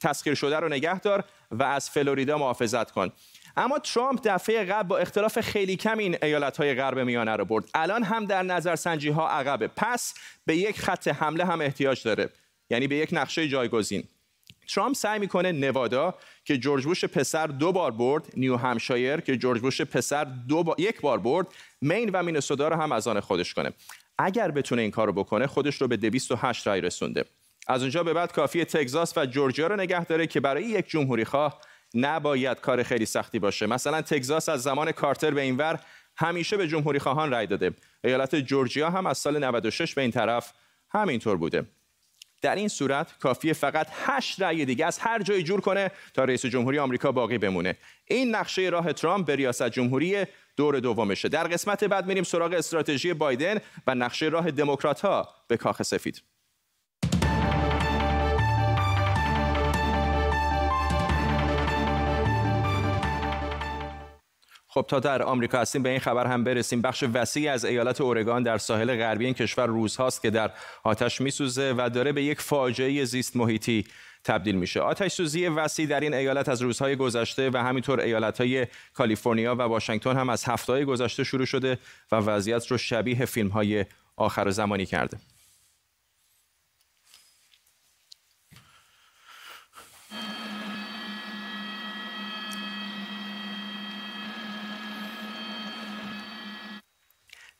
تسخیر 0.00 0.34
شده 0.34 0.56
رو 0.56 0.68
نگه 0.68 1.00
دار 1.00 1.24
و 1.50 1.62
از 1.62 1.90
فلوریدا 1.90 2.38
محافظت 2.38 2.90
کن. 2.90 3.12
اما 3.56 3.78
ترامپ 3.78 4.20
دفعه 4.24 4.64
قبل 4.64 4.88
با 4.88 4.98
اختلاف 4.98 5.40
خیلی 5.40 5.76
کم 5.76 5.98
این 5.98 6.16
ایالت 6.22 6.56
های 6.56 6.74
غرب 6.74 6.98
میانه 6.98 7.36
رو 7.36 7.44
برد. 7.44 7.64
الان 7.74 8.02
هم 8.02 8.24
در 8.24 8.42
نظرسنجی 8.42 9.08
ها 9.08 9.28
عقبه. 9.28 9.68
پس 9.68 10.14
به 10.46 10.56
یک 10.56 10.80
خط 10.80 11.08
حمله 11.08 11.44
هم 11.44 11.60
احتیاج 11.60 12.02
داره. 12.02 12.28
یعنی 12.70 12.86
به 12.88 12.96
یک 12.96 13.08
نقشه 13.12 13.48
جایگزین. 13.48 14.04
ترامپ 14.74 14.94
سعی 14.94 15.18
می‌کنه 15.18 15.52
نوادا 15.52 16.14
که 16.44 16.58
جورج 16.58 16.84
بوش 16.84 17.04
پسر 17.04 17.46
دو 17.46 17.72
بار 17.72 17.90
برد 17.90 18.24
نیو 18.36 18.56
همشایر 18.56 19.20
که 19.20 19.36
جورج 19.36 19.60
بوش 19.60 19.80
پسر 19.80 20.24
دو 20.24 20.74
یک 20.78 21.00
بار 21.00 21.18
برد 21.18 21.46
مین 21.80 22.10
و 22.10 22.22
مینسوتا 22.22 22.68
رو 22.68 22.76
هم 22.76 22.92
از 22.92 23.08
آن 23.08 23.20
خودش 23.20 23.54
کنه. 23.54 23.72
اگر 24.18 24.50
بتونه 24.50 24.82
این 24.82 24.90
کارو 24.90 25.12
بکنه 25.12 25.46
خودش 25.46 25.80
رو 25.80 25.88
به 25.88 25.96
208 25.96 26.66
رای 26.66 26.80
رسونده. 26.80 27.24
از 27.66 27.82
اونجا 27.82 28.02
به 28.02 28.12
بعد 28.12 28.32
کافیه 28.32 28.64
تگزاس 28.64 29.18
و 29.18 29.26
جورجیا 29.26 29.66
رو 29.66 29.76
نگه 29.76 30.04
داره 30.04 30.26
که 30.26 30.40
برای 30.40 30.64
یک 30.64 30.88
جمهوری 30.88 31.24
خواه 31.24 31.60
نباید 31.94 32.60
کار 32.60 32.82
خیلی 32.82 33.06
سختی 33.06 33.38
باشه. 33.38 33.66
مثلا 33.66 34.02
تگزاس 34.02 34.48
از 34.48 34.62
زمان 34.62 34.92
کارتر 34.92 35.30
به 35.30 35.40
اینور 35.40 35.80
همیشه 36.16 36.56
به 36.56 36.68
جمهوری 36.68 36.98
خواهان 36.98 37.30
رای 37.30 37.46
داده. 37.46 37.72
ایالت 38.04 38.34
جورجیا 38.34 38.90
هم 38.90 39.06
از 39.06 39.18
سال 39.18 39.44
96 39.44 39.94
به 39.94 40.02
این 40.02 40.10
طرف 40.10 40.52
همینطور 40.90 41.36
بوده. 41.36 41.66
در 42.42 42.54
این 42.54 42.68
صورت 42.68 43.18
کافی 43.18 43.52
فقط 43.52 43.86
8 43.92 44.42
رأی 44.42 44.64
دیگه 44.64 44.86
از 44.86 44.98
هر 44.98 45.22
جایی 45.22 45.42
جور 45.42 45.60
کنه 45.60 45.90
تا 46.14 46.24
رئیس 46.24 46.46
جمهوری 46.46 46.78
آمریکا 46.78 47.12
باقی 47.12 47.38
بمونه. 47.38 47.76
این 48.04 48.34
نقشه 48.34 48.62
راه 48.62 48.92
ترامپ 48.92 49.26
به 49.26 49.36
ریاست 49.36 49.68
جمهوری 49.68 50.24
دور 50.56 50.80
دومشه. 50.80 51.28
در 51.28 51.44
قسمت 51.44 51.84
بعد 51.84 52.06
میریم 52.06 52.24
سراغ 52.24 52.52
استراتژی 52.52 53.14
بایدن 53.14 53.58
و 53.86 53.94
نقشه 53.94 54.26
راه 54.26 54.50
دموکرات 54.50 55.00
ها 55.00 55.28
به 55.48 55.56
کاخ 55.56 55.82
سفید. 55.82 56.22
خب 64.72 64.84
تا 64.88 65.00
در 65.00 65.22
آمریکا 65.22 65.58
هستیم 65.58 65.82
به 65.82 65.88
این 65.88 65.98
خبر 65.98 66.26
هم 66.26 66.44
برسیم. 66.44 66.82
بخش 66.82 67.04
وسیعی 67.14 67.48
از 67.48 67.64
ایالت 67.64 68.00
اورگان 68.00 68.42
در 68.42 68.58
ساحل 68.58 68.96
غربی 68.96 69.24
این 69.24 69.34
کشور 69.34 69.66
روزهاست 69.66 70.22
که 70.22 70.30
در 70.30 70.50
آتش 70.82 71.20
میسوزه 71.20 71.74
و 71.76 71.90
داره 71.94 72.12
به 72.12 72.22
یک 72.22 72.40
فاجعه 72.40 73.04
زیست 73.04 73.36
محیطی 73.36 73.84
تبدیل 74.24 74.54
میشه. 74.54 74.80
آتش 74.80 75.12
سوزی 75.12 75.46
وسیع 75.46 75.86
در 75.86 76.00
این 76.00 76.14
ایالت 76.14 76.48
از 76.48 76.62
روزهای 76.62 76.96
گذشته 76.96 77.50
و 77.50 77.56
همینطور 77.56 78.00
ایالت 78.00 78.40
های 78.40 78.66
کالیفرنیا 78.94 79.54
و 79.54 79.62
واشنگتن 79.62 80.16
هم 80.16 80.28
از 80.28 80.44
هفته 80.44 80.84
گذشته 80.84 81.24
شروع 81.24 81.46
شده 81.46 81.78
و 82.12 82.16
وضعیت 82.16 82.66
رو 82.66 82.78
شبیه 82.78 83.24
فیلم 83.24 83.48
های 83.48 83.86
آخر 84.16 84.50
زمانی 84.50 84.86
کرده. 84.86 85.18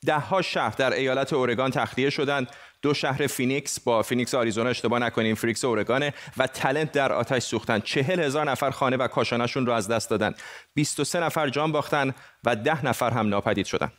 ده‌ها 0.09 0.41
شهر 0.41 0.69
در 0.69 0.93
ایالت 0.93 1.33
اورگان 1.33 1.71
تخلیه 1.71 2.09
شدند. 2.09 2.47
دو 2.81 2.93
شهر 2.93 3.27
فینیکس 3.27 3.79
با 3.79 4.01
فینیکس 4.01 4.35
آریزونا 4.35 4.69
اشتباه 4.69 4.99
نکنیم 4.99 5.35
فینیکس 5.35 5.65
اورگانه 5.65 6.13
و 6.37 6.47
تلنت 6.47 6.91
در 6.91 7.13
آتش 7.13 7.43
سوختند 7.43 7.83
چهل 7.83 8.19
هزار 8.19 8.51
نفر 8.51 8.71
خانه 8.71 8.97
و 8.97 9.07
کاشانشون 9.07 9.65
رو 9.65 9.73
از 9.73 9.87
دست 9.87 10.09
دادن. 10.09 10.33
23 10.73 11.19
نفر 11.19 11.49
جان 11.49 11.71
باختن 11.71 12.13
و 12.43 12.55
ده 12.55 12.85
نفر 12.85 13.09
هم 13.09 13.29
ناپدید 13.29 13.65
شدند 13.65 13.93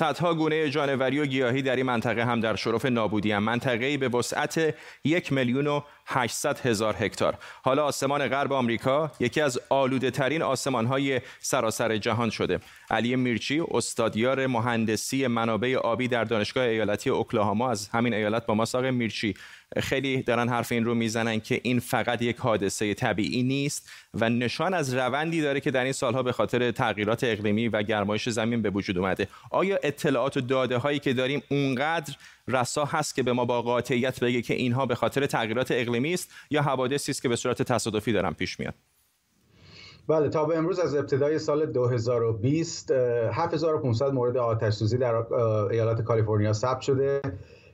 صدها 0.00 0.34
گونه 0.34 0.70
جانوری 0.70 1.18
و 1.18 1.26
گیاهی 1.26 1.62
در 1.62 1.76
این 1.76 1.86
منطقه 1.86 2.24
هم 2.24 2.40
در 2.40 2.56
شرف 2.56 2.84
نابودی 2.84 3.32
هم. 3.32 3.42
منطقه‌ای 3.42 3.96
به 3.96 4.08
وسعت 4.08 4.74
یک 5.04 5.32
میلیون 5.32 5.66
و 5.66 5.80
800 6.12 6.58
هزار 6.66 6.96
هکتار. 6.98 7.38
حالا 7.62 7.84
آسمان 7.84 8.28
غرب 8.28 8.52
آمریکا 8.52 9.10
یکی 9.20 9.40
از 9.40 9.60
آلوده 9.68 10.10
ترین 10.10 10.42
آسمان 10.42 10.86
های 10.86 11.20
سراسر 11.40 11.96
جهان 11.96 12.30
شده. 12.30 12.60
علی 12.90 13.16
میرچی 13.16 13.60
استادیار 13.70 14.46
مهندسی 14.46 15.26
منابع 15.26 15.76
آبی 15.76 16.08
در 16.08 16.24
دانشگاه 16.24 16.64
ایالتی 16.64 17.10
اوکلاهاما 17.10 17.70
از 17.70 17.88
همین 17.88 18.14
ایالت 18.14 18.46
با 18.46 18.54
ما 18.54 18.90
میرچی. 18.90 19.34
خیلی 19.78 20.22
دارن 20.22 20.48
حرف 20.48 20.72
این 20.72 20.84
رو 20.84 20.94
می‌زنن 20.94 21.40
که 21.40 21.60
این 21.62 21.80
فقط 21.80 22.22
یک 22.22 22.36
حادثه 22.36 22.94
طبیعی 22.94 23.42
نیست 23.42 23.90
و 24.14 24.28
نشان 24.28 24.74
از 24.74 24.94
روندی 24.94 25.40
داره 25.42 25.60
که 25.60 25.70
در 25.70 25.84
این 25.84 25.92
سالها 25.92 26.22
به 26.22 26.32
خاطر 26.32 26.70
تغییرات 26.70 27.24
اقلیمی 27.24 27.68
و 27.68 27.82
گرمایش 27.82 28.28
زمین 28.28 28.62
به 28.62 28.70
وجود 28.70 28.98
اومده. 28.98 29.28
آیا 29.50 29.78
اطلاعات 29.82 30.36
و 30.36 30.40
داده 30.40 30.78
هایی 30.78 30.98
که 30.98 31.12
داریم 31.12 31.42
اونقدر 31.50 32.14
رسا 32.48 32.84
هست 32.84 33.14
که 33.14 33.22
به 33.22 33.32
ما 33.32 33.44
با 33.44 33.62
قاطعیت 33.62 34.20
بگه 34.20 34.42
که 34.42 34.54
اینها 34.54 34.86
به 34.86 34.94
خاطر 34.94 35.26
تغییرات 35.26 35.68
اقلیمی 35.70 36.14
است 36.14 36.30
یا 36.50 36.62
حوادثی 36.62 37.12
است 37.12 37.22
که 37.22 37.28
به 37.28 37.36
صورت 37.36 37.62
تصادفی 37.62 38.12
دارن 38.12 38.32
پیش 38.32 38.60
میاد. 38.60 38.74
بله 40.08 40.28
تا 40.28 40.44
به 40.44 40.58
امروز 40.58 40.78
از 40.78 40.94
ابتدای 40.94 41.38
سال 41.38 41.66
2020 41.66 42.90
7500 42.90 44.12
مورد 44.12 44.36
آتش 44.36 44.74
سوزی 44.74 44.98
در 44.98 45.14
ایالات 45.70 46.02
کالیفرنیا 46.02 46.52
ثبت 46.52 46.80
شده 46.80 47.20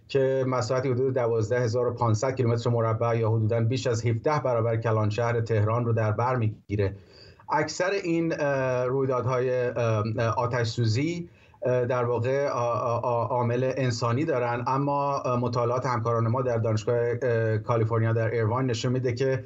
که 0.09 0.45
مساحتی 0.49 0.89
حدود 0.89 1.15
12500 1.15 2.37
کیلومتر 2.37 2.71
مربع 2.71 3.19
یا 3.19 3.31
حدودا 3.31 3.61
بیش 3.61 3.87
از 3.87 4.07
17 4.07 4.41
برابر 4.45 4.77
کلان 4.77 5.11
شهر 5.11 5.41
تهران 5.41 5.85
رو 5.85 5.93
در 5.93 6.13
بر 6.13 6.37
می‌گیره. 6.37 6.97
اکثر 7.53 7.91
این 7.91 8.33
رویدادهای 8.89 9.69
آتش 10.37 10.67
سوزی 10.67 11.29
در 11.67 12.05
واقع 12.05 12.47
عامل 12.47 13.73
انسانی 13.77 14.25
دارن. 14.25 14.65
اما 14.67 15.23
مطالعات 15.41 15.87
همکاران 15.87 16.29
ما 16.29 16.43
در 16.43 16.59
دانشگاه 16.59 17.17
کالیفرنیا 17.59 18.13
در 18.13 18.31
ایروان 18.31 18.67
نشون 18.67 18.93
میده 18.93 19.13
که 19.13 19.45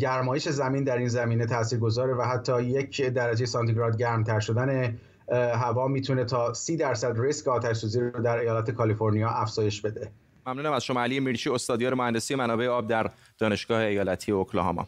گرمایش 0.00 0.48
زمین 0.48 0.84
در 0.84 0.96
این 0.98 1.08
زمینه 1.08 1.46
تاثیرگذاره 1.46 2.14
و 2.14 2.22
حتی 2.22 2.62
یک 2.62 3.02
درجه 3.02 3.46
سانتیگراد 3.46 3.96
گرمتر 3.96 4.40
شدن 4.40 4.98
هوا 5.32 5.88
می‌تونه 5.88 6.24
تا 6.24 6.54
سی 6.54 6.76
درصد 6.76 7.20
ریسک 7.20 7.48
آتش 7.48 7.76
سوزی 7.76 8.00
رو 8.00 8.22
در 8.22 8.38
ایالت 8.38 8.70
کالیفرنیا 8.70 9.28
افزایش 9.28 9.80
بده. 9.80 10.10
ممنونم 10.46 10.72
از 10.72 10.84
شما 10.84 11.02
علی 11.02 11.20
میرچی 11.20 11.50
استادیار 11.50 11.94
مهندسی 11.94 12.34
منابع 12.34 12.68
آب 12.68 12.88
در 12.88 13.10
دانشگاه 13.38 13.80
ایالتی 13.80 14.32
اوکلاهاما. 14.32 14.86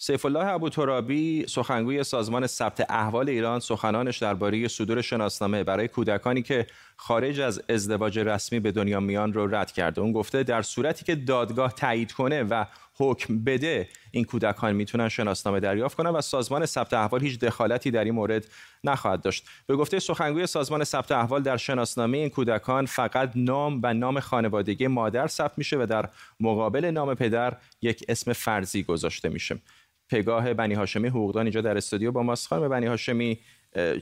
سیف 0.00 0.26
الله 0.26 0.46
ابو 0.46 0.68
ترابی 0.68 1.46
سخنگوی 1.48 2.04
سازمان 2.04 2.46
ثبت 2.46 2.90
احوال 2.90 3.28
ایران 3.28 3.60
سخنانش 3.60 4.18
درباره 4.18 4.68
صدور 4.68 5.02
شناسنامه 5.02 5.64
برای 5.64 5.88
کودکانی 5.88 6.42
که 6.42 6.66
خارج 6.96 7.40
از 7.40 7.62
ازدواج 7.68 8.18
رسمی 8.18 8.60
به 8.60 8.72
دنیا 8.72 9.00
میان 9.00 9.32
رو 9.32 9.54
رد 9.54 9.72
کرده. 9.72 10.00
اون 10.00 10.12
گفته 10.12 10.42
در 10.42 10.62
صورتی 10.62 11.04
که 11.04 11.14
دادگاه 11.14 11.72
تایید 11.72 12.12
کنه 12.12 12.42
و 12.42 12.64
حکم 12.94 13.38
بده 13.44 13.88
این 14.10 14.24
کودکان 14.24 14.72
می‌تونن 14.72 15.08
شناسنامه 15.08 15.60
دریافت 15.60 15.96
کنن 15.96 16.10
و 16.10 16.20
سازمان 16.20 16.66
ثبت 16.66 16.94
احوال 16.94 17.20
هیچ 17.20 17.38
دخالتی 17.38 17.90
در 17.90 18.04
این 18.04 18.14
مورد 18.14 18.46
نخواهد 18.84 19.22
داشت. 19.22 19.46
به 19.66 19.76
گفته 19.76 19.98
سخنگوی 19.98 20.46
سازمان 20.46 20.84
ثبت 20.84 21.12
احوال 21.12 21.42
در 21.42 21.56
شناسنامه 21.56 22.18
این 22.18 22.28
کودکان 22.28 22.86
فقط 22.86 23.32
نام 23.34 23.80
و 23.82 23.94
نام 23.94 24.20
خانوادگی 24.20 24.86
مادر 24.86 25.26
ثبت 25.26 25.58
میشه 25.58 25.76
و 25.76 25.86
در 25.86 26.08
مقابل 26.40 26.84
نام 26.84 27.14
پدر 27.14 27.56
یک 27.82 28.04
اسم 28.08 28.32
فرضی 28.32 28.82
گذاشته 28.82 29.28
میشه. 29.28 29.58
پگاه 30.08 30.54
بنی 30.54 30.74
هاشمی 30.74 31.08
حقوقدان 31.08 31.42
اینجا 31.42 31.60
در 31.60 31.76
استودیو 31.76 32.12
با 32.12 32.22
ماست. 32.22 32.48
خانم 32.48 32.68
بنی 32.68 32.86
هاشمی 32.86 33.38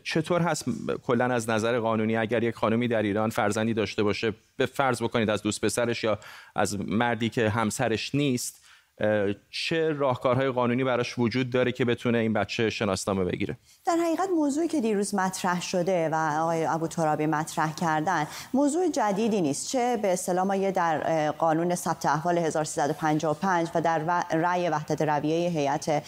چطور 0.05 0.41
هست 0.43 0.65
کلا 1.03 1.25
از 1.25 1.51
نظر 1.51 1.79
قانونی 1.79 2.17
اگر 2.17 2.43
یک 2.43 2.55
خانمی 2.55 2.89
در 2.89 3.03
ایران 3.03 3.31
فرزندی 3.31 3.75
داشته 3.75 4.03
باشه 4.03 4.33
به 4.57 4.67
فرض 4.67 5.03
بکنید 5.03 5.31
از 5.31 5.43
دوست 5.43 5.65
پسرش 5.65 6.05
یا 6.05 6.19
از 6.55 6.81
مردی 6.81 7.29
که 7.29 7.51
همسرش 7.51 8.15
نیست 8.15 8.66
چه 9.51 9.93
راهکارهای 9.93 10.51
قانونی 10.51 10.85
براش 10.85 11.19
وجود 11.19 11.51
داره 11.51 11.73
که 11.73 11.85
بتونه 11.85 12.19
این 12.19 12.33
بچه 12.33 12.71
شناسنامه 12.71 13.25
بگیره؟ 13.25 13.57
در 13.85 13.97
حقیقت 13.97 14.29
موضوعی 14.37 14.69
که 14.69 14.81
دیروز 14.81 15.15
مطرح 15.15 15.63
شده 15.63 16.09
و 16.09 16.15
آقای 16.41 16.67
ابو 16.67 16.89
ترابی 16.89 17.27
مطرح 17.27 17.75
کردن 17.75 18.27
موضوع 18.55 18.89
جدیدی 18.89 19.41
نیست. 19.41 19.69
چه 19.69 19.99
به 20.03 20.13
اصطلاح 20.13 20.45
ما 20.45 20.71
در 20.71 21.31
قانون 21.31 21.75
ثبت 21.75 22.07
احوال 22.07 22.39
1355 22.39 23.69
و 23.75 23.81
در 23.81 24.25
رأی 24.33 24.69
وحدت 24.69 25.03
رویه 25.03 25.49
هیئت 25.49 26.03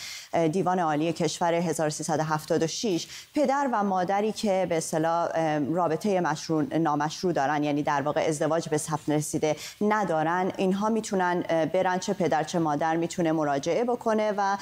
دیوان 0.52 0.78
عالی 0.78 1.12
کشور 1.12 1.54
1376 1.54 3.06
پدر 3.34 3.68
و 3.72 3.84
مادری 3.84 4.32
که 4.32 4.66
به 4.68 4.76
اصطلاح 4.76 5.28
رابطه 5.58 6.20
مشروع 6.20 6.76
نامشروع 6.76 7.32
دارن 7.32 7.64
یعنی 7.64 7.82
در 7.82 8.02
واقع 8.02 8.20
ازدواج 8.20 8.68
به 8.68 8.78
ثبت 8.78 9.08
رسیده 9.08 9.56
ندارن 9.80 10.52
اینها 10.56 10.88
می‌تونن 10.88 11.42
برن 11.72 11.98
چه 11.98 12.12
پدر 12.12 12.44
چه 12.44 12.58
مادر 12.58 12.77
مادر 12.78 12.96
می‌تونه 12.96 13.32
مراجعه 13.32 13.84
بکنه 13.84 14.32
و 14.36 14.56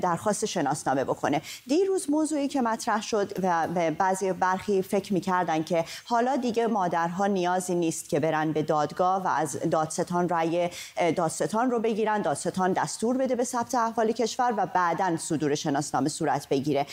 درخواست 0.00 0.44
شناسنامه 0.44 1.04
بکنه. 1.04 1.42
دیروز 1.66 2.10
موضوعی 2.10 2.48
که 2.48 2.62
مطرح 2.62 3.02
شد 3.02 3.32
و 3.42 3.68
بعضی 3.98 4.32
برخی 4.32 4.82
فکر 4.82 5.12
می‌کردن 5.12 5.62
که 5.62 5.84
حالا 6.04 6.36
دیگه 6.36 6.66
مادرها 6.66 7.26
نیازی 7.26 7.74
نیست 7.74 8.08
که 8.08 8.20
برن 8.20 8.52
به 8.52 8.62
دادگاه 8.62 9.22
و 9.22 9.28
از 9.28 9.58
دادستان 9.70 10.28
رأی 10.28 10.70
دادستان 11.16 11.70
رو 11.70 11.78
بگیرن 11.78 12.22
دادستان 12.22 12.72
دستور 12.72 13.16
بده 13.16 13.34
به 13.34 13.44
ثبت 13.44 13.74
احوال 13.74 14.12
کشور 14.12 14.54
و 14.56 14.66
بعدا 14.66 15.16
صدور 15.16 15.54
شناسنامه 15.54 16.08
صورت 16.08 16.48
بگیره. 16.48 16.86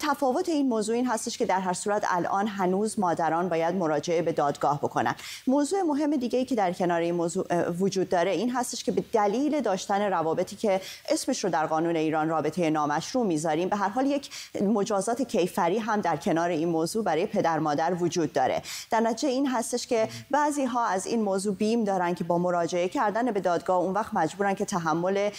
تفاوت 0.00 0.48
این 0.48 0.68
موضوع 0.68 0.94
این 0.94 1.06
هستش 1.06 1.38
که 1.38 1.46
در 1.46 1.60
هر 1.60 1.72
صورت 1.72 2.04
الان 2.08 2.46
هنوز 2.46 2.98
مادران 2.98 3.48
باید 3.48 3.74
مراجعه 3.74 4.22
به 4.22 4.32
دادگاه 4.32 4.78
بکنن. 4.78 5.14
موضوع 5.46 5.82
مهم 5.82 6.16
دیگه 6.16 6.38
ای 6.38 6.44
که 6.44 6.54
در 6.54 6.72
کنار 6.72 7.00
این 7.00 7.14
موضوع 7.14 7.70
وجود 7.70 8.08
داره 8.08 8.30
این 8.30 8.50
هستش 8.50 8.84
که 8.84 8.92
به 8.92 9.04
دلیل 9.12 9.45
دلیل 9.48 9.60
داشتن 9.60 10.02
روابطی 10.02 10.56
که 10.56 10.80
اسمش 11.08 11.44
رو 11.44 11.50
در 11.50 11.66
قانون 11.66 11.96
ایران 11.96 12.28
رابطه 12.28 12.70
نامشروع 12.70 13.26
می‌ذاریم. 13.26 13.68
به 13.68 13.76
هر 13.76 13.88
حال 13.88 14.06
یک 14.06 14.30
مجازات 14.60 15.22
کیفری 15.22 15.78
هم 15.78 16.00
در 16.00 16.16
کنار 16.16 16.50
این 16.50 16.68
موضوع 16.68 17.04
برای 17.04 17.26
پدر 17.26 17.58
مادر 17.58 17.94
وجود 17.94 18.32
داره. 18.32 18.62
در 18.90 19.00
نتیجه 19.00 19.28
این 19.28 19.46
هستش 19.46 19.86
که 19.86 20.08
بعضی 20.30 20.64
ها 20.64 20.86
از 20.86 21.06
این 21.06 21.22
موضوع 21.22 21.54
بیم 21.54 21.84
دارن 21.84 22.14
که 22.14 22.24
با 22.24 22.38
مراجعه 22.38 22.88
کردن 22.88 23.30
به 23.30 23.40
دادگاه 23.40 23.76
اون 23.76 23.94
وقت 23.94 24.14
مجبورن 24.14 24.54
که 24.54 24.64
تحمل 24.64 25.30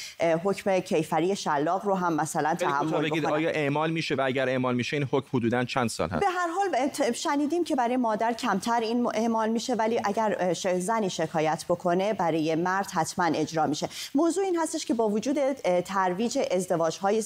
حکم 0.43 0.79
کیفری 0.79 1.35
شلاق 1.35 1.85
رو 1.85 1.95
هم 1.95 2.13
مثلا 2.13 2.55
تحمل 2.55 3.09
بکنن. 3.09 3.25
آیا 3.25 3.49
اعمال 3.49 3.91
میشه 3.91 4.15
و 4.15 4.21
اگر 4.21 4.49
اعمال 4.49 4.75
میشه 4.75 4.97
این 4.97 5.07
حکم 5.11 5.27
حدودا 5.33 5.63
چند 5.63 5.89
سال 5.89 6.09
هست؟ 6.09 6.19
به 6.19 6.29
هر 6.29 6.47
حال 6.47 7.11
شنیدیم 7.13 7.63
که 7.63 7.75
برای 7.75 7.97
مادر 7.97 8.33
کمتر 8.33 8.79
این 8.79 9.07
اعمال 9.13 9.49
میشه 9.49 9.73
ولی 9.73 9.99
اگر 10.03 10.53
زنی 10.79 11.09
شکایت 11.09 11.65
بکنه 11.69 12.13
برای 12.13 12.55
مرد 12.55 12.91
حتما 12.91 13.25
اجرا 13.25 13.67
میشه. 13.67 13.89
موضوع 14.15 14.43
این 14.43 14.57
هستش 14.57 14.85
که 14.85 14.93
با 14.93 15.09
وجود 15.09 15.51
ترویج 15.81 16.39
ازدواج 16.51 16.97
های 16.97 17.21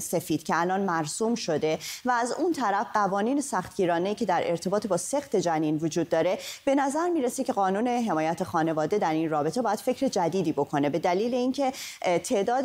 سفید 0.00 0.42
که 0.42 0.60
الان 0.60 0.80
مرسوم 0.80 1.34
شده 1.34 1.78
و 2.04 2.10
از 2.10 2.32
اون 2.32 2.52
طرف 2.52 2.86
قوانین 2.94 3.40
سختگیرانه 3.40 4.14
که 4.14 4.24
در 4.24 4.42
ارتباط 4.46 4.86
با 4.86 4.96
سخت 4.96 5.36
جنین 5.36 5.76
وجود 5.76 6.08
داره 6.08 6.38
به 6.64 6.74
نظر 6.74 7.08
می‌رسه 7.08 7.44
که 7.44 7.52
قانون 7.52 7.88
حمایت 7.88 8.44
خانواده 8.44 8.98
در 8.98 9.12
این 9.12 9.30
رابطه 9.30 9.62
باید 9.62 9.78
فکر 9.78 10.08
جدیدی 10.08 10.52
بکنه. 10.52 10.90
به 10.90 10.98
دلیل 10.98 11.34
اینکه 11.34 11.72
تعداد 12.24 12.64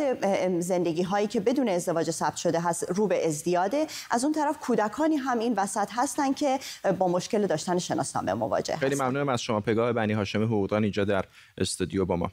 زندگی 0.61 1.03
هایی 1.03 1.27
که 1.27 1.39
بدون 1.39 1.69
ازدواج 1.69 2.11
ثبت 2.11 2.35
شده 2.35 2.59
هست 2.59 2.85
رو 2.89 3.07
به 3.07 3.27
ازدیاده 3.27 3.87
از 4.11 4.23
اون 4.23 4.33
طرف 4.33 4.57
کودکانی 4.59 5.15
هم 5.15 5.39
این 5.39 5.53
وسط 5.53 5.89
هستن 5.91 6.33
که 6.33 6.59
با 6.99 7.07
مشکل 7.07 7.47
داشتن 7.47 7.77
شناسنامه 7.77 8.33
مواجه 8.33 8.75
خیلی 8.75 8.95
ممنونم 8.95 9.29
از 9.29 9.41
شما. 9.41 9.61
پگاه 9.61 9.93
بنی 9.93 10.13
هاشمی 10.13 10.45
حقوقدان 10.45 10.83
اینجا 10.83 11.03
در 11.05 11.25
استودیو 11.57 12.05
با 12.05 12.15
ما. 12.15 12.31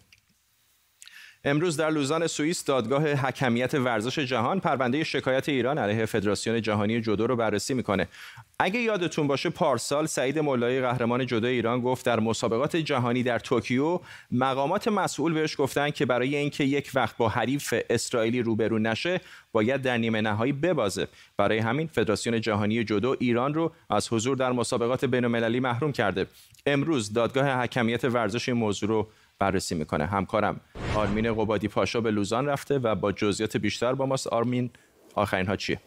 امروز 1.44 1.76
در 1.76 1.90
لوزان 1.90 2.26
سوئیس 2.26 2.64
دادگاه 2.64 3.12
حکمیت 3.12 3.74
ورزش 3.74 4.18
جهان 4.18 4.60
پرونده 4.60 5.04
شکایت 5.04 5.48
ایران 5.48 5.78
علیه 5.78 6.06
فدراسیون 6.06 6.62
جهانی 6.62 7.00
جودو 7.00 7.26
رو 7.26 7.36
بررسی 7.36 7.74
می‌کنه. 7.74 8.08
اگه 8.58 8.80
یادتون 8.80 9.26
باشه 9.26 9.50
پارسال 9.50 10.06
سعید 10.06 10.38
مولایی 10.38 10.80
قهرمان 10.80 11.26
جودو 11.26 11.46
ایران 11.46 11.80
گفت 11.80 12.06
در 12.06 12.20
مسابقات 12.20 12.76
جهانی 12.76 13.22
در 13.22 13.38
توکیو 13.38 14.00
مقامات 14.30 14.88
مسئول 14.88 15.32
بهش 15.32 15.54
گفتن 15.58 15.90
که 15.90 16.06
برای 16.06 16.36
اینکه 16.36 16.64
یک 16.64 16.90
وقت 16.94 17.16
با 17.16 17.28
حریف 17.28 17.74
اسرائیلی 17.90 18.42
روبرو 18.42 18.78
نشه 18.78 19.20
باید 19.52 19.82
در 19.82 19.98
نیمه 19.98 20.20
نهایی 20.20 20.52
ببازه 20.52 21.08
برای 21.36 21.58
همین 21.58 21.86
فدراسیون 21.86 22.40
جهانی 22.40 22.84
جودو 22.84 23.16
ایران 23.20 23.54
رو 23.54 23.72
از 23.90 24.12
حضور 24.12 24.36
در 24.36 24.52
مسابقات 24.52 25.04
بین‌المللی 25.04 25.60
محروم 25.60 25.92
کرده 25.92 26.26
امروز 26.66 27.12
دادگاه 27.12 27.62
حکمیت 27.62 28.04
ورزش 28.04 28.48
این 28.48 28.58
موضوع 28.58 28.88
رو 28.88 29.08
بررسی 29.42 29.74
می‌کنه. 29.74 30.06
همکارم 30.06 30.60
آرمین 30.96 31.34
قبادی 31.34 31.68
پاشا 31.68 32.00
به 32.00 32.10
لوزان 32.10 32.46
رفته 32.46 32.78
و 32.78 32.94
با 32.94 33.12
جزئیات 33.12 33.56
بیشتر 33.56 33.94
با 33.94 34.06
ماست. 34.06 34.26
آرمین 34.26 34.70
آخرین 35.14 35.46
ها 35.46 35.56
چیه؟ 35.56 35.80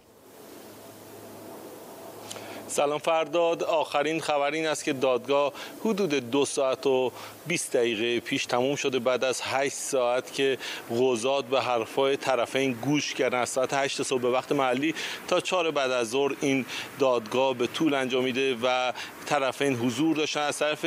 سلام 2.76 3.00
فرداد 3.00 3.64
آخرین 3.64 4.22
خبر 4.22 4.52
این 4.52 4.68
است 4.68 4.84
که 4.84 4.94
دادگاه 4.94 5.54
حدود 5.86 6.14
دو 6.14 6.46
ساعت 6.46 6.88
و 6.88 7.12
20 7.48 7.78
دقیقه 7.78 8.20
پیش 8.20 8.46
تموم 8.46 8.76
شده. 8.76 9.00
بعد 9.00 9.24
از 9.24 9.42
8 9.44 9.74
ساعت 9.74 10.34
که 10.34 10.58
قضات 11.00 11.46
به 11.46 11.62
حرفای 11.62 12.18
طرفین 12.18 12.72
گوش 12.72 13.14
کردن. 13.14 13.40
از 13.40 13.50
ساعت 13.50 13.74
8 13.74 14.04
صبح 14.04 14.22
به 14.22 14.30
وقت 14.30 14.52
محلی 14.52 14.96
تا 15.28 15.40
4 15.40 15.72
بعد 15.72 15.92
از 15.92 16.10
ظهر 16.10 16.36
این 16.42 16.66
دادگاه 17.00 17.54
به 17.54 17.68
طول 17.68 17.94
انجامیده 17.94 18.56
و 18.64 18.94
طرفین 19.26 19.76
حضور 19.76 20.16
داشتن. 20.16 20.42
از 20.42 20.58
طرف 20.58 20.86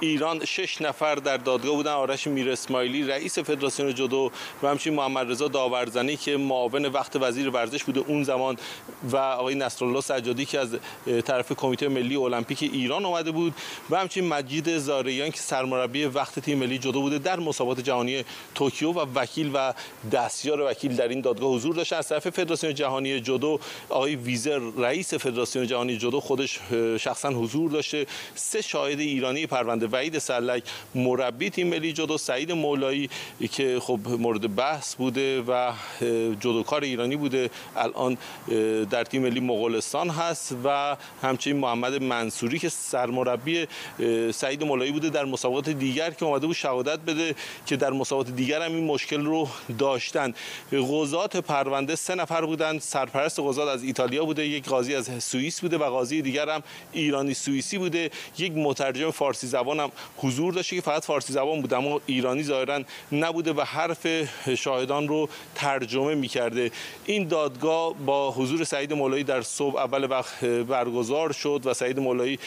ایران 0.00 0.44
شش 0.44 0.82
نفر 0.82 1.14
در 1.14 1.36
دادگاه 1.36 1.74
بودن. 1.74 1.92
آرش 1.92 2.26
میر 2.26 2.50
اسماعیلی 2.50 3.02
رئیس 3.06 3.38
فدراسیون 3.38 3.94
جودو 3.94 4.30
و 4.62 4.68
همچنین 4.68 4.96
محمد 4.96 5.30
رضا 5.30 5.48
داورزنی 5.48 6.16
که 6.16 6.36
معاون 6.36 6.86
وقت 6.86 7.16
وزیر 7.16 7.50
ورزش 7.50 7.84
بوده 7.84 8.00
اون 8.00 8.24
زمان 8.24 8.56
و 9.02 9.16
آقای 9.16 9.54
نصرالله 9.54 10.00
سجادی 10.00 10.44
که 10.44 10.58
از 10.58 10.76
طرف 11.30 11.52
کمیته 11.52 11.88
ملی 11.88 12.16
المپیک 12.16 12.62
ایران 12.62 13.04
اومده 13.04 13.30
بود 13.30 13.54
و 13.90 13.96
همچنین 13.96 14.28
مجید 14.28 14.78
زاریان 14.78 15.30
که 15.30 15.38
سرمربی 15.38 16.04
وقت 16.04 16.38
تیم 16.38 16.58
ملی 16.58 16.78
جودو 16.78 17.00
بوده 17.00 17.18
در 17.18 17.40
مسابقات 17.40 17.80
جهانی 17.80 18.24
توکیو 18.54 18.92
و 18.92 19.06
وکیل 19.14 19.50
و 19.54 19.74
دستیار 20.12 20.60
وکیل 20.60 20.96
در 20.96 21.08
این 21.08 21.20
دادگاه 21.20 21.54
حضور 21.54 21.74
داشته 21.74 21.96
از 21.96 22.08
طرف 22.08 22.28
فدراسیون 22.28 22.74
جهانی 22.74 23.20
جودو 23.20 23.60
آقای 23.88 24.16
ویزر 24.16 24.60
رئیس 24.78 25.14
فدراسیون 25.14 25.66
جهانی 25.66 25.96
جودو 25.96 26.20
خودش 26.20 26.60
شخصا 26.98 27.28
حضور 27.28 27.70
داشته. 27.70 28.06
سه 28.34 28.62
شاهد 28.62 29.00
ایرانی 29.00 29.46
پرونده 29.46 29.86
وحید 29.86 30.18
سلک 30.18 30.62
مربی 30.94 31.50
تیم 31.50 31.66
ملی 31.66 31.92
جودو 31.92 32.18
سعید 32.18 32.52
مولایی 32.52 33.10
که 33.52 33.80
خب 33.80 34.00
مورد 34.18 34.56
بحث 34.56 34.94
بوده 34.94 35.42
و 35.42 35.72
جودوکار 36.40 36.82
ایرانی 36.82 37.16
بوده 37.16 37.50
الان 37.76 38.18
در 38.90 39.04
تیم 39.04 39.22
ملی 39.22 39.40
مغولستان 39.40 40.10
هست 40.10 40.56
و 40.64 40.96
همچنین 41.22 41.56
محمد 41.56 42.02
منصوری 42.02 42.58
که 42.58 42.68
سرمربی 42.68 43.66
سعید 44.32 44.64
مولایی 44.64 44.92
بوده 44.92 45.10
در 45.10 45.24
مسابقات 45.24 45.68
دیگر 45.68 46.10
که 46.10 46.24
اومده 46.24 46.46
بود 46.46 46.56
شهادت 46.56 46.98
بده 46.98 47.34
که 47.66 47.76
در 47.76 47.90
مسابقات 47.90 48.30
دیگر 48.36 48.62
هم 48.62 48.74
این 48.74 48.84
مشکل 48.84 49.24
رو 49.24 49.48
داشتن. 49.78 50.34
قضات 50.72 51.36
پرونده 51.36 51.96
سه 51.96 52.14
نفر 52.14 52.44
بودن. 52.44 52.78
سرپرست 52.78 53.40
قضات 53.40 53.68
از 53.68 53.82
ایتالیا 53.82 54.24
بوده 54.24 54.46
یک 54.46 54.68
قاضی 54.68 54.94
از 54.94 55.24
سوئیس 55.24 55.60
بوده 55.60 55.78
و 55.78 55.84
قاضی 55.84 56.22
دیگر 56.22 56.48
هم 56.48 56.62
ایرانی 56.92 57.34
سوئیسی 57.34 57.78
بوده. 57.78 58.10
یک 58.38 58.52
مترجم 58.56 59.10
فارسی 59.10 59.46
زبان 59.46 59.80
هم 59.80 59.90
حضور 60.16 60.52
داشته 60.52 60.76
که 60.76 60.82
فقط 60.82 61.04
فارسی 61.04 61.32
زبان 61.32 61.60
بوده 61.60 61.76
اما 61.76 62.00
ایرانی 62.06 62.42
ظاهرا 62.42 62.82
نبوده 63.12 63.52
و 63.52 63.60
حرف 63.60 64.06
شاهدان 64.54 65.08
رو 65.08 65.28
ترجمه 65.54 66.14
می‌کرده. 66.14 66.70
این 67.06 67.28
دادگاه 67.28 67.94
با 67.94 68.30
حضور 68.30 68.64
سعید 68.64 68.92
مولایی 68.92 69.24
در 69.24 69.42
صبح 69.42 69.76
اول 69.76 70.10
وقت 70.10 70.44
برگزار 70.44 71.09
شد 71.32 71.60
و 71.64 71.74
سعید 71.74 72.00
مولایی 72.00 72.38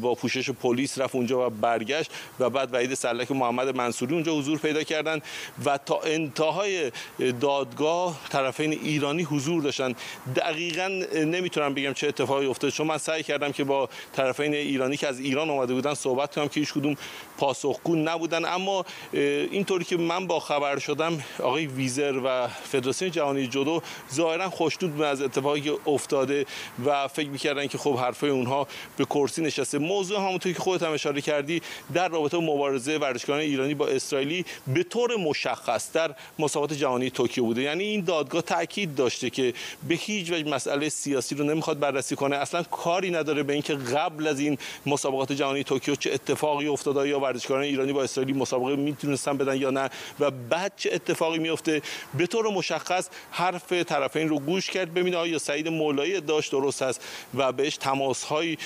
با 0.00 0.14
پوشش 0.14 0.50
پلیس 0.50 0.98
رفت 0.98 1.14
اونجا 1.14 1.46
و 1.46 1.50
برگشت 1.50 2.10
و 2.40 2.50
بعد 2.50 2.74
وحید 2.74 2.94
سلک 2.94 3.32
محمد 3.32 3.76
منصوری 3.76 4.14
اونجا 4.14 4.32
حضور 4.32 4.58
پیدا 4.58 4.82
کردن 4.82 5.20
و 5.64 5.78
تا 5.78 6.00
انتهای 6.00 6.92
دادگاه 7.40 8.20
طرفین 8.28 8.72
ایرانی 8.72 9.22
حضور 9.22 9.62
داشتن. 9.62 9.94
دقیقا 10.36 10.88
نمی‌تونم 11.14 11.74
بگم 11.74 11.92
چه 11.92 12.08
اتفاقی 12.08 12.46
افتاد 12.46 12.70
چون 12.70 12.86
من 12.86 12.98
سعی 12.98 13.22
کردم 13.22 13.52
که 13.52 13.64
با 13.64 13.88
طرفین 14.12 14.54
ایرانی 14.54 14.96
که 14.96 15.06
از 15.06 15.20
ایران 15.20 15.50
اومده 15.50 15.74
بودن 15.74 15.94
صحبت 15.94 16.34
کنم 16.34 16.48
که 16.48 16.60
هیچ 16.60 16.72
کدوم 16.72 16.96
پاسخگو 17.38 17.96
نبودن. 17.96 18.44
اما 18.44 18.84
اینطوری 19.12 19.84
که 19.84 19.96
من 19.96 20.26
با 20.26 20.40
خبر 20.40 20.78
شدم 20.78 21.24
آقای 21.38 21.66
ویزر 21.66 22.20
و 22.24 22.48
فدراسیون 22.48 23.10
جهانی 23.10 23.46
جودو 23.46 23.82
ظاهرا 24.14 24.50
خوشنود 24.50 25.02
از 25.02 25.22
اتفاقی 25.22 25.70
افتاده 25.86 26.46
و 26.86 27.08
فکر 27.08 27.28
می‌کردن 27.28 27.66
که 27.66 27.78
خب 27.78 27.98
حرفای 28.10 28.30
اونها 28.30 28.66
به 28.96 29.04
کرسی 29.04 29.42
نشسته. 29.42 29.78
موضوع 29.78 30.18
همونطور 30.18 30.52
که 30.52 30.58
خودت 30.58 30.82
هم 30.82 30.92
اشاره 30.92 31.20
کردی 31.20 31.62
در 31.94 32.08
رابطه 32.08 32.38
مبارزه 32.38 32.96
ورزشکاران 32.96 33.40
ایرانی 33.40 33.74
با 33.74 33.86
اسرائیلی 33.86 34.44
به 34.66 34.82
طور 34.82 35.16
مشخص 35.16 35.92
در 35.92 36.14
مسابقات 36.38 36.78
جهانی 36.78 37.10
توکیو 37.10 37.44
بوده. 37.44 37.62
یعنی 37.62 37.84
این 37.84 38.04
دادگاه 38.04 38.42
تاکید 38.42 38.94
داشته 38.94 39.30
که 39.30 39.54
به 39.88 39.94
هیچ 39.94 40.32
وجه 40.32 40.48
مسئله 40.48 40.88
سیاسی 40.88 41.34
رو 41.34 41.44
نمی‌خواد 41.44 41.78
بررسی 41.78 42.16
کنه. 42.16 42.36
اصلا 42.36 42.62
کاری 42.62 43.10
نداره 43.10 43.42
به 43.42 43.52
اینکه 43.52 43.74
قبل 43.74 44.26
از 44.26 44.40
این 44.40 44.58
مسابقات 44.86 45.32
جهانی 45.32 45.64
توکیو 45.64 45.94
چه 45.94 46.12
اتفاقی 46.12 46.66
افتاده 46.66 47.08
یا 47.08 47.20
ورزشکاران 47.20 47.62
ایرانی 47.62 47.92
با 47.92 48.02
اسرائیلی 48.02 48.38
مسابقه 48.38 48.76
می‌تونستن 48.76 49.36
بدن 49.36 49.56
یا 49.56 49.70
نه 49.70 49.90
و 50.20 50.30
بعد 50.30 50.72
چه 50.76 50.90
اتفاقی 50.92 51.38
میفته 51.38 51.82
به 52.14 52.26
طور 52.26 52.48
مشخص 52.48 53.08
حرف 53.30 53.72
طرفین 53.72 54.28
رو 54.28 54.38
گوش 54.38 54.70
کرد 54.70 54.94
ببینه 54.94 55.16
آیا 55.16 55.38
سعید 55.38 55.68
مولایی 55.68 56.20
داشت 56.20 56.50
درست 56.50 56.82
است 56.82 57.04
و 57.34 57.52
بهش 57.52 57.76
تماس 58.00 58.24
های 58.24 58.56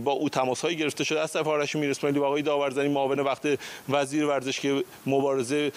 با 0.00 0.12
او 0.12 0.28
تماس 0.28 0.60
های 0.60 0.76
گرفته 0.76 1.04
شده. 1.04 1.20
از 1.20 1.32
طرف 1.32 1.46
آرش 1.46 1.76
میر 1.76 1.90
اسماعیلی 1.90 2.20
و 2.20 2.24
آقای 2.24 2.42
داورزنی 2.42 2.88
معاون 2.88 3.20
وقت 3.20 3.58
وزیر 3.88 4.26
ورزش 4.26 4.60
که 4.60 4.84
مبارزه 5.06 5.72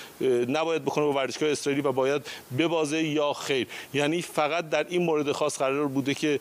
نباید 0.48 0.86
بکنه 0.86 1.06
با 1.06 1.14
ورزشکار 1.14 1.50
اسرائیلی 1.50 1.88
و 1.88 1.92
باید 1.92 2.22
ببازه 2.58 3.04
یا 3.04 3.34
خیر. 3.34 3.68
یعنی 3.94 4.22
فقط 4.22 4.70
در 4.70 4.86
این 4.90 5.04
مورد 5.04 5.32
خاص 5.32 5.58
قرار 5.58 5.88
بوده 5.88 6.14
که 6.14 6.40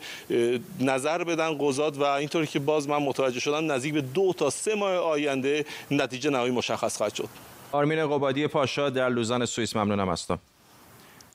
نظر 0.79 1.23
بدن 1.23 1.57
قضات 1.59 1.97
و 1.97 2.03
اینطوری 2.03 2.47
که 2.47 2.59
باز 2.59 2.89
من 2.89 2.97
متوجه 2.97 3.39
شدم 3.39 3.71
نزدیک 3.71 3.93
به 3.93 4.01
دو 4.01 4.33
تا 4.37 4.49
سه 4.49 4.75
ماه 4.75 4.95
آینده 4.95 5.65
نتیجه 5.91 6.29
نهایی 6.29 6.51
مشخص 6.51 6.97
خواهد 6.97 7.13
شد. 7.15 7.29
آرمین 7.71 8.07
قبادی 8.07 8.47
پاشا 8.47 8.89
در 8.89 9.09
لوزان 9.09 9.45
سوئیس 9.45 9.75
ممنونم 9.75 10.09
هستم 10.09 10.39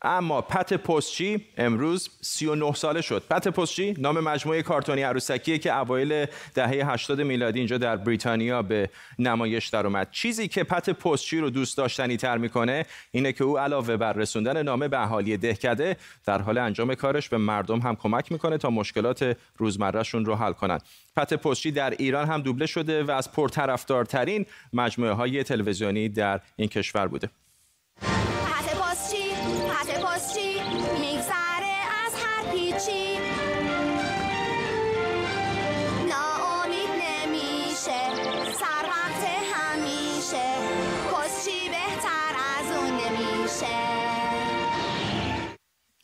اما 0.05 0.41
پت 0.41 0.75
پستچی 0.75 1.47
امروز 1.57 2.11
39 2.21 2.73
ساله 2.73 3.01
شد. 3.01 3.23
پت 3.31 3.49
پستچی 3.49 3.95
نام 3.99 4.21
مجموعه 4.21 4.62
کارتونی 4.62 5.03
عروسکیه 5.03 5.59
که 5.59 5.77
اوایل 5.77 6.27
دهه 6.55 6.93
80 6.93 7.21
میلادی 7.21 7.59
اینجا 7.59 7.79
در 7.79 7.97
بریتانیا 7.97 8.62
به 8.62 8.91
نمایش 9.19 9.69
در 9.69 9.87
اومد 9.87 10.11
چیزی 10.11 10.49
که 10.49 10.65
پت 10.65 10.91
پستچی 10.91 11.38
رو 11.38 11.51
دوست 11.51 11.77
داشتنی 11.77 12.17
تر 12.17 12.38
می‌کنه 12.38 12.87
اینه 13.11 13.33
که 13.33 13.45
او 13.45 13.59
علاوه 13.59 13.97
بر 13.97 14.12
رسوندن 14.12 14.62
نامه 14.62 14.88
به 14.88 15.03
اهالی 15.03 15.37
دهکده 15.37 15.97
در 16.25 16.43
حال 16.43 16.59
انجام 16.59 16.95
کارش 16.95 17.29
به 17.29 17.38
مردم 17.38 17.79
هم 17.79 17.97
کمک 17.97 18.33
می‌کنه 18.33 18.59
تا 18.59 18.71
مشکلات 18.71 19.37
روزمرهشون 19.57 20.25
رو 20.25 20.35
حل 20.35 20.53
کنند 20.53 20.83
پت 21.17 21.35
پستچی 21.35 21.71
در 21.71 21.91
ایران 21.91 22.29
هم 22.29 22.41
دوبله 22.43 22.67
شده 22.67 23.05
و 23.05 23.11
از 23.11 23.33
پرطرفدارترین 23.33 24.47
مجموعه 24.73 25.12
های 25.12 25.45
تلویزیونی 25.45 26.09
در 26.09 26.41
این 26.57 26.69
کشور 26.69 27.07
بوده. 27.07 27.41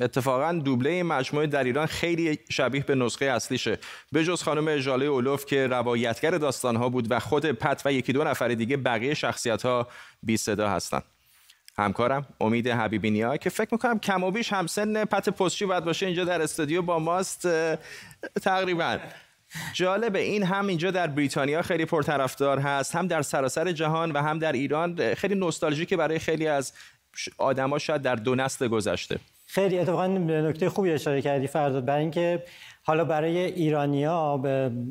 اتفاقا 0.00 0.52
دوبله 0.52 0.90
این 0.90 1.06
مجموعه 1.06 1.46
در 1.46 1.64
ایران 1.64 1.86
خیلی 1.86 2.38
شبیه 2.50 2.82
به 2.82 2.94
نسخه 2.94 3.24
اصلیشه. 3.24 3.78
به 4.12 4.24
جز 4.24 4.42
خانم 4.42 4.68
اجاله 4.68 5.06
اولوف 5.06 5.46
که 5.46 5.66
روایتگر 5.66 6.30
داستانها 6.30 6.88
بود 6.88 7.06
و 7.10 7.18
خود 7.18 7.46
پت 7.46 7.82
و 7.84 7.92
یکی 7.92 8.12
دو 8.12 8.24
نفر 8.24 8.48
دیگه 8.48 8.76
بقیه 8.76 9.14
شخصیت 9.14 9.62
ها 9.62 9.88
بی 10.22 10.36
صدا 10.36 10.68
هستن. 10.68 11.02
همکارم 11.78 12.26
امید 12.40 12.68
حبیبی 12.68 13.10
نیا 13.10 13.36
که 13.36 13.50
فکر 13.50 13.68
می‌کنم 13.72 13.98
کم 13.98 14.24
و 14.24 14.30
بیش 14.30 14.52
همسن 14.52 15.04
پت 15.04 15.28
پستچی 15.28 15.66
باید 15.66 15.84
باشه 15.84 16.06
اینجا 16.06 16.24
در 16.24 16.42
استودیو 16.42 16.82
با 16.82 16.98
ماست 16.98 17.48
تقریبا. 18.42 18.98
جالبه 19.72 20.18
این 20.18 20.42
هم 20.42 20.66
اینجا 20.66 20.90
در 20.90 21.06
بریتانیا 21.06 21.62
خیلی 21.62 21.84
پرطرفدار 21.84 22.58
هست 22.58 22.96
هم 22.96 23.06
در 23.06 23.22
سراسر 23.22 23.72
جهان 23.72 24.12
و 24.12 24.22
هم 24.22 24.38
در 24.38 24.52
ایران 24.52 25.14
خیلی 25.14 25.34
نوستالژیکه 25.34 25.96
برای 25.96 26.18
خیلی 26.18 26.46
از 26.46 26.72
آدما 27.38 27.78
شاید 27.78 28.02
در 28.02 28.14
دو 28.14 28.34
نسل 28.34 28.68
گذشته. 28.68 29.18
خیلی 29.50 29.78
اتفاقا 29.78 30.06
نکته 30.06 30.68
خوبی 30.68 30.90
اشاره 30.90 31.22
کردی 31.22 31.46
فرداد 31.46 31.84
برای 31.84 32.00
اینکه 32.00 32.42
حالا 32.82 33.04
برای 33.04 33.38
ایرانیا 33.38 34.40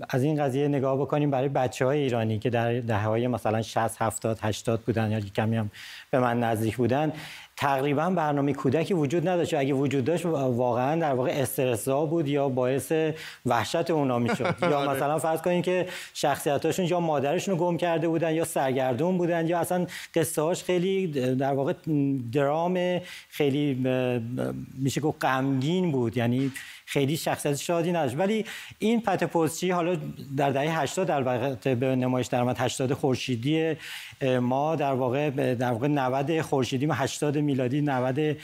از 0.10 0.24
این 0.24 0.44
قضیه 0.44 0.68
نگاه 0.68 0.98
بکنیم 0.98 1.32
برای 1.32 1.50
بچه 1.50 1.86
های 1.86 2.00
ایرانی 2.00 2.40
که 2.40 2.50
در 2.50 2.80
دهه 2.80 3.08
های 3.08 3.28
مثلا 3.28 3.62
60 3.62 4.02
70 4.02 4.40
80 4.42 4.82
بودن 4.82 5.12
یا 5.12 5.20
کمی 5.20 5.58
هم 5.58 5.72
به 6.12 6.20
من 6.20 6.40
نزدیک 6.40 6.78
بودن 6.78 7.14
تقریبا 7.58 8.10
برنامه 8.10 8.54
کودکی 8.54 8.94
وجود 8.94 9.28
نداشت. 9.28 9.54
اگه 9.54 9.74
وجود 9.74 10.06
داشت 10.06 10.26
واقعا 10.26 11.00
در 11.00 11.14
واقع 11.14 11.32
استرسا 11.32 12.06
بود 12.06 12.28
یا 12.28 12.50
باعث 12.50 12.94
وحشت 13.46 13.92
اونا 13.92 14.20
می‌شد. 14.20 14.56
یا 14.62 14.80
آره. 14.80 14.90
مثلا 14.90 15.20
فرض 15.20 15.42
کنید 15.42 15.64
که 15.64 15.88
شخصیتاشون 16.14 16.86
یا 16.86 17.00
مادرشون 17.00 17.58
رو 17.58 17.66
گم 17.66 17.78
کرده 17.78 18.08
بودن 18.08 18.34
یا 18.34 18.46
سرگردون 18.46 19.18
بودن 19.18 19.48
یا 19.48 19.60
اصلا 19.60 19.88
قصه 20.16 20.42
هاش 20.42 20.64
خیلی 20.64 21.08
در 21.36 21.54
واقع 21.54 21.74
درام 22.32 23.00
خیلی 23.30 23.88
میشه 24.78 25.02
گفت 25.02 25.26
غمگین 25.26 25.92
بود. 25.92 26.18
یعنی 26.18 26.52
خیلی 26.86 27.18
شخصیت 27.18 27.56
شادی 27.56 27.92
نداشت. 27.92 28.18
ولی 28.18 28.46
این 28.80 29.02
پت 29.02 29.36
حالا 29.72 29.98
در 30.38 30.50
دهه 30.50 30.82
80 30.82 31.08
در 31.08 31.22
واقع 31.22 31.76
به 31.76 31.96
نمایش 31.96 32.28
درآمد 32.28 32.56
80 32.60 32.94
خورشیدی 32.94 33.76
ما 34.42 34.76
در 34.76 34.94
واقع 34.94 35.30
در 35.56 35.72
واقع 35.72 35.88
90 35.88 36.42
خورشیدی 36.42 36.86
ما 36.86 36.94
80 36.94 37.38
میلادی 37.48 37.82
90 37.82 38.38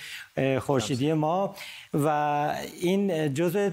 خورشیدی 0.59 1.13
ما. 1.13 1.55
و 1.93 2.08
این 2.82 3.34
جزء 3.34 3.69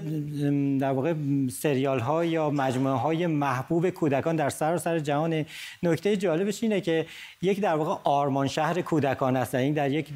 در 0.79 0.91
واقع 0.91 1.13
سریال 1.51 1.99
ها 1.99 2.25
یا 2.25 2.49
مجموعه 2.49 2.95
های 2.95 3.27
محبوب 3.27 3.89
کودکان 3.89 4.35
در 4.35 4.49
سراسر 4.49 4.99
جهان. 4.99 5.45
نکته 5.83 6.17
جالبش 6.17 6.63
اینه 6.63 6.81
که 6.81 7.05
یک 7.41 7.61
در 7.61 7.75
واقع 7.75 8.01
آرمان 8.03 8.47
شهر 8.47 8.81
کودکان 8.81 9.35
است. 9.35 9.55
این 9.55 9.73
در 9.73 9.91
یک 9.91 10.07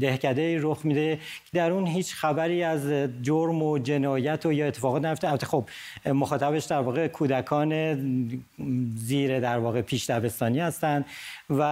دهکده 0.00 0.58
رخ 0.62 0.84
میده 0.84 1.18
در 1.52 1.70
اون 1.70 1.86
هیچ 1.86 2.14
خبری 2.14 2.62
از 2.62 2.92
جرم 3.22 3.62
و 3.62 3.78
جنایت 3.78 4.46
و 4.46 4.52
یا 4.52 4.66
اتفاقات 4.66 5.04
نفته 5.04 5.36
خب 5.46 5.68
مخاطبش 6.06 6.64
در 6.64 6.80
واقع 6.80 7.08
کودکان 7.08 7.96
زیر 8.96 9.40
در 9.40 9.58
واقع 9.58 9.80
پیش 9.80 10.10
دبستانی 10.10 10.60
هستند 10.60 11.04
و 11.50 11.62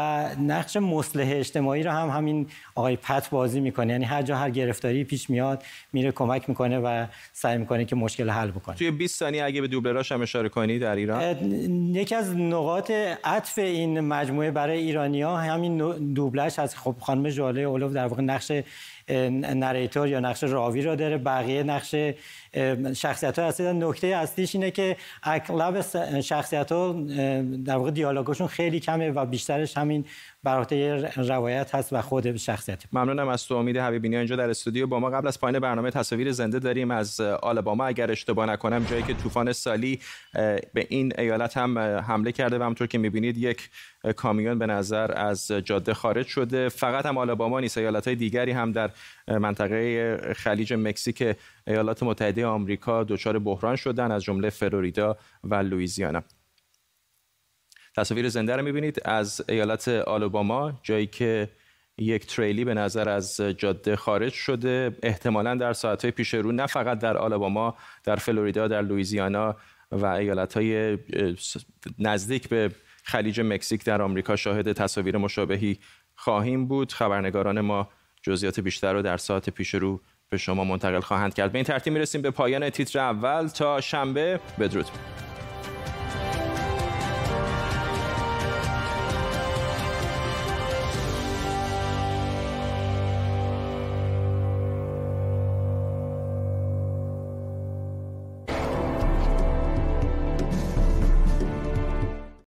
نقش 0.40 0.76
مصلح 0.76 1.26
اجتماعی 1.28 1.82
رو 1.82 1.90
هم 1.90 2.08
همین 2.08 2.46
آقای 2.74 2.96
پت 2.96 3.30
بازی 3.30 3.60
می‌کنه. 3.60 3.92
یعنی 3.92 4.04
هر 4.04 4.22
جا 4.22 4.36
هر 4.36 4.50
گرفتاری 4.50 5.04
پیش 5.04 5.30
میاد 5.30 5.53
میره 5.92 6.12
کمک 6.12 6.48
می‌کنه 6.48 6.78
و 6.78 7.06
سعی 7.32 7.58
می‌کنه 7.58 7.84
که 7.84 7.96
مشکل 7.96 8.30
حل 8.30 8.50
بکنه. 8.50 8.76
توی 8.76 8.90
20 8.90 9.18
ثانیه 9.18 9.44
اگه 9.44 9.60
به 9.60 9.68
دوبلراش 9.68 10.12
هم 10.12 10.22
اشاره 10.22 10.48
کنی 10.48 10.78
در 10.78 10.96
ایران؟ 10.96 11.50
یکی 11.94 12.14
از 12.14 12.36
نقاط 12.36 12.90
عطف 13.24 13.58
این 13.58 14.00
مجموعه 14.00 14.50
برای 14.50 14.78
ایرانیا 14.78 15.36
همین 15.36 15.78
دوبلش 16.14 16.58
از 16.58 16.76
خب 16.76 16.96
خانم 17.00 17.28
جاله 17.28 17.60
اولو 17.60 17.88
در 17.88 18.06
واقع 18.06 18.22
نقش 18.22 18.52
نریتور 19.08 20.08
یا 20.08 20.20
نقش 20.20 20.44
راوی 20.44 20.82
رو 20.82 20.96
داره 20.96 21.18
بقیه 21.18 21.62
نقش 21.62 21.94
شخصیت 22.96 23.38
ها 23.38 23.48
هستید 23.48 23.66
نکته 23.66 24.06
اصلیش 24.06 24.54
اینه 24.54 24.70
که 24.70 24.96
اغلب 25.22 25.80
شخصیت 26.20 26.72
ها 26.72 26.92
در 27.64 27.76
واقع 27.76 27.90
دیالوگشون 27.90 28.46
خیلی 28.46 28.80
کمه 28.80 29.10
و 29.10 29.26
بیشترش 29.26 29.78
همین 29.78 30.04
براته 30.42 30.96
روایت 31.16 31.74
هست 31.74 31.92
و 31.92 32.02
خود 32.02 32.36
شخصیت. 32.36 32.82
ممنونم 32.92 33.28
از 33.28 33.46
تو. 33.46 33.54
امید 33.54 33.76
حبیبینی 33.76 34.16
اینجا 34.16 34.36
در 34.36 34.50
استودیو. 34.50 34.86
با 34.86 35.00
ما 35.00 35.10
قبل 35.10 35.28
از 35.28 35.40
پایان 35.40 35.58
برنامه 35.58 35.90
تصاویر 35.90 36.32
زنده 36.32 36.58
داریم. 36.58 36.90
از 36.90 37.20
آلاباما 37.20 37.86
اگر 37.86 38.10
اشتباه 38.10 38.46
نکنم 38.46 38.84
جایی 38.90 39.02
که 39.02 39.14
طوفان 39.14 39.52
سالی 39.52 40.00
به 40.72 40.86
این 40.88 41.12
ایالت 41.18 41.56
هم 41.56 41.78
حمله 41.78 42.32
کرده 42.32 42.58
و 42.58 42.62
همطور 42.62 42.86
که 42.86 42.98
می‌بینید 42.98 43.38
یک 43.38 43.70
کامیون 44.12 44.58
به 44.58 44.66
نظر 44.66 45.12
از 45.18 45.46
جاده 45.46 45.94
خارج 45.94 46.26
شده. 46.26 46.68
فقط 46.68 47.06
هم 47.06 47.18
آلاباما 47.18 47.60
نیست 47.60 47.78
ایالت 47.78 48.06
های 48.06 48.16
دیگری 48.16 48.52
هم 48.52 48.72
در 48.72 48.90
منطقه 49.28 50.16
خلیج 50.36 50.72
مکزیک 50.72 51.36
ایالات 51.66 52.02
متحده 52.02 52.46
آمریکا 52.46 53.04
دچار 53.04 53.38
بحران 53.38 53.76
شدن 53.76 54.12
از 54.12 54.22
جمله 54.22 54.50
فلوریدا 54.50 55.16
و 55.44 55.54
لوئیزیانا. 55.54 56.22
تصاویر 57.96 58.28
زنده 58.28 58.56
رو 58.56 58.62
می‌بینید 58.62 59.00
از 59.04 59.44
ایالت 59.48 59.88
آلاباما 59.88 60.72
جایی 60.82 61.06
که 61.06 61.48
یک 61.98 62.26
تریلی 62.26 62.64
به 62.64 62.74
نظر 62.74 63.08
از 63.08 63.36
جاده 63.36 63.96
خارج 63.96 64.32
شده. 64.32 64.96
احتمالا 65.02 65.54
در 65.54 65.72
ساعتهای 65.72 66.10
پیش 66.10 66.34
رو 66.34 66.52
نه 66.52 66.66
فقط 66.66 66.98
در 66.98 67.16
آلاباما 67.16 67.74
در 68.04 68.16
فلوریدا 68.16 68.68
در 68.68 68.82
لوئیزیانا 68.82 69.56
و 69.92 70.06
ایالت 70.06 70.54
های 70.54 70.98
نزدیک 71.98 72.48
به 72.48 72.70
خلیج 73.06 73.40
مکزیک 73.40 73.84
در 73.84 74.02
آمریکا 74.02 74.36
شاهد 74.36 74.72
تصاویر 74.72 75.16
مشابهی 75.16 75.78
خواهیم 76.14 76.66
بود. 76.66 76.92
خبرنگاران 76.92 77.60
ما 77.60 77.88
جزئیات 78.22 78.60
بیشتر 78.60 78.92
رو 78.92 79.02
در 79.02 79.16
ساعت 79.16 79.50
پیش 79.50 79.74
رو 79.74 80.00
به 80.28 80.36
شما 80.36 80.64
منتقل 80.64 81.00
خواهند 81.00 81.34
کرد. 81.34 81.52
به 81.52 81.58
این 81.58 81.64
ترتیب 81.64 81.92
می‌رسیم 81.92 82.22
به 82.22 82.30
پایان 82.30 82.70
تیتر 82.70 82.98
اول. 82.98 83.46
تا 83.46 83.80
شنبه 83.80 84.40
بدرود. 84.60 84.86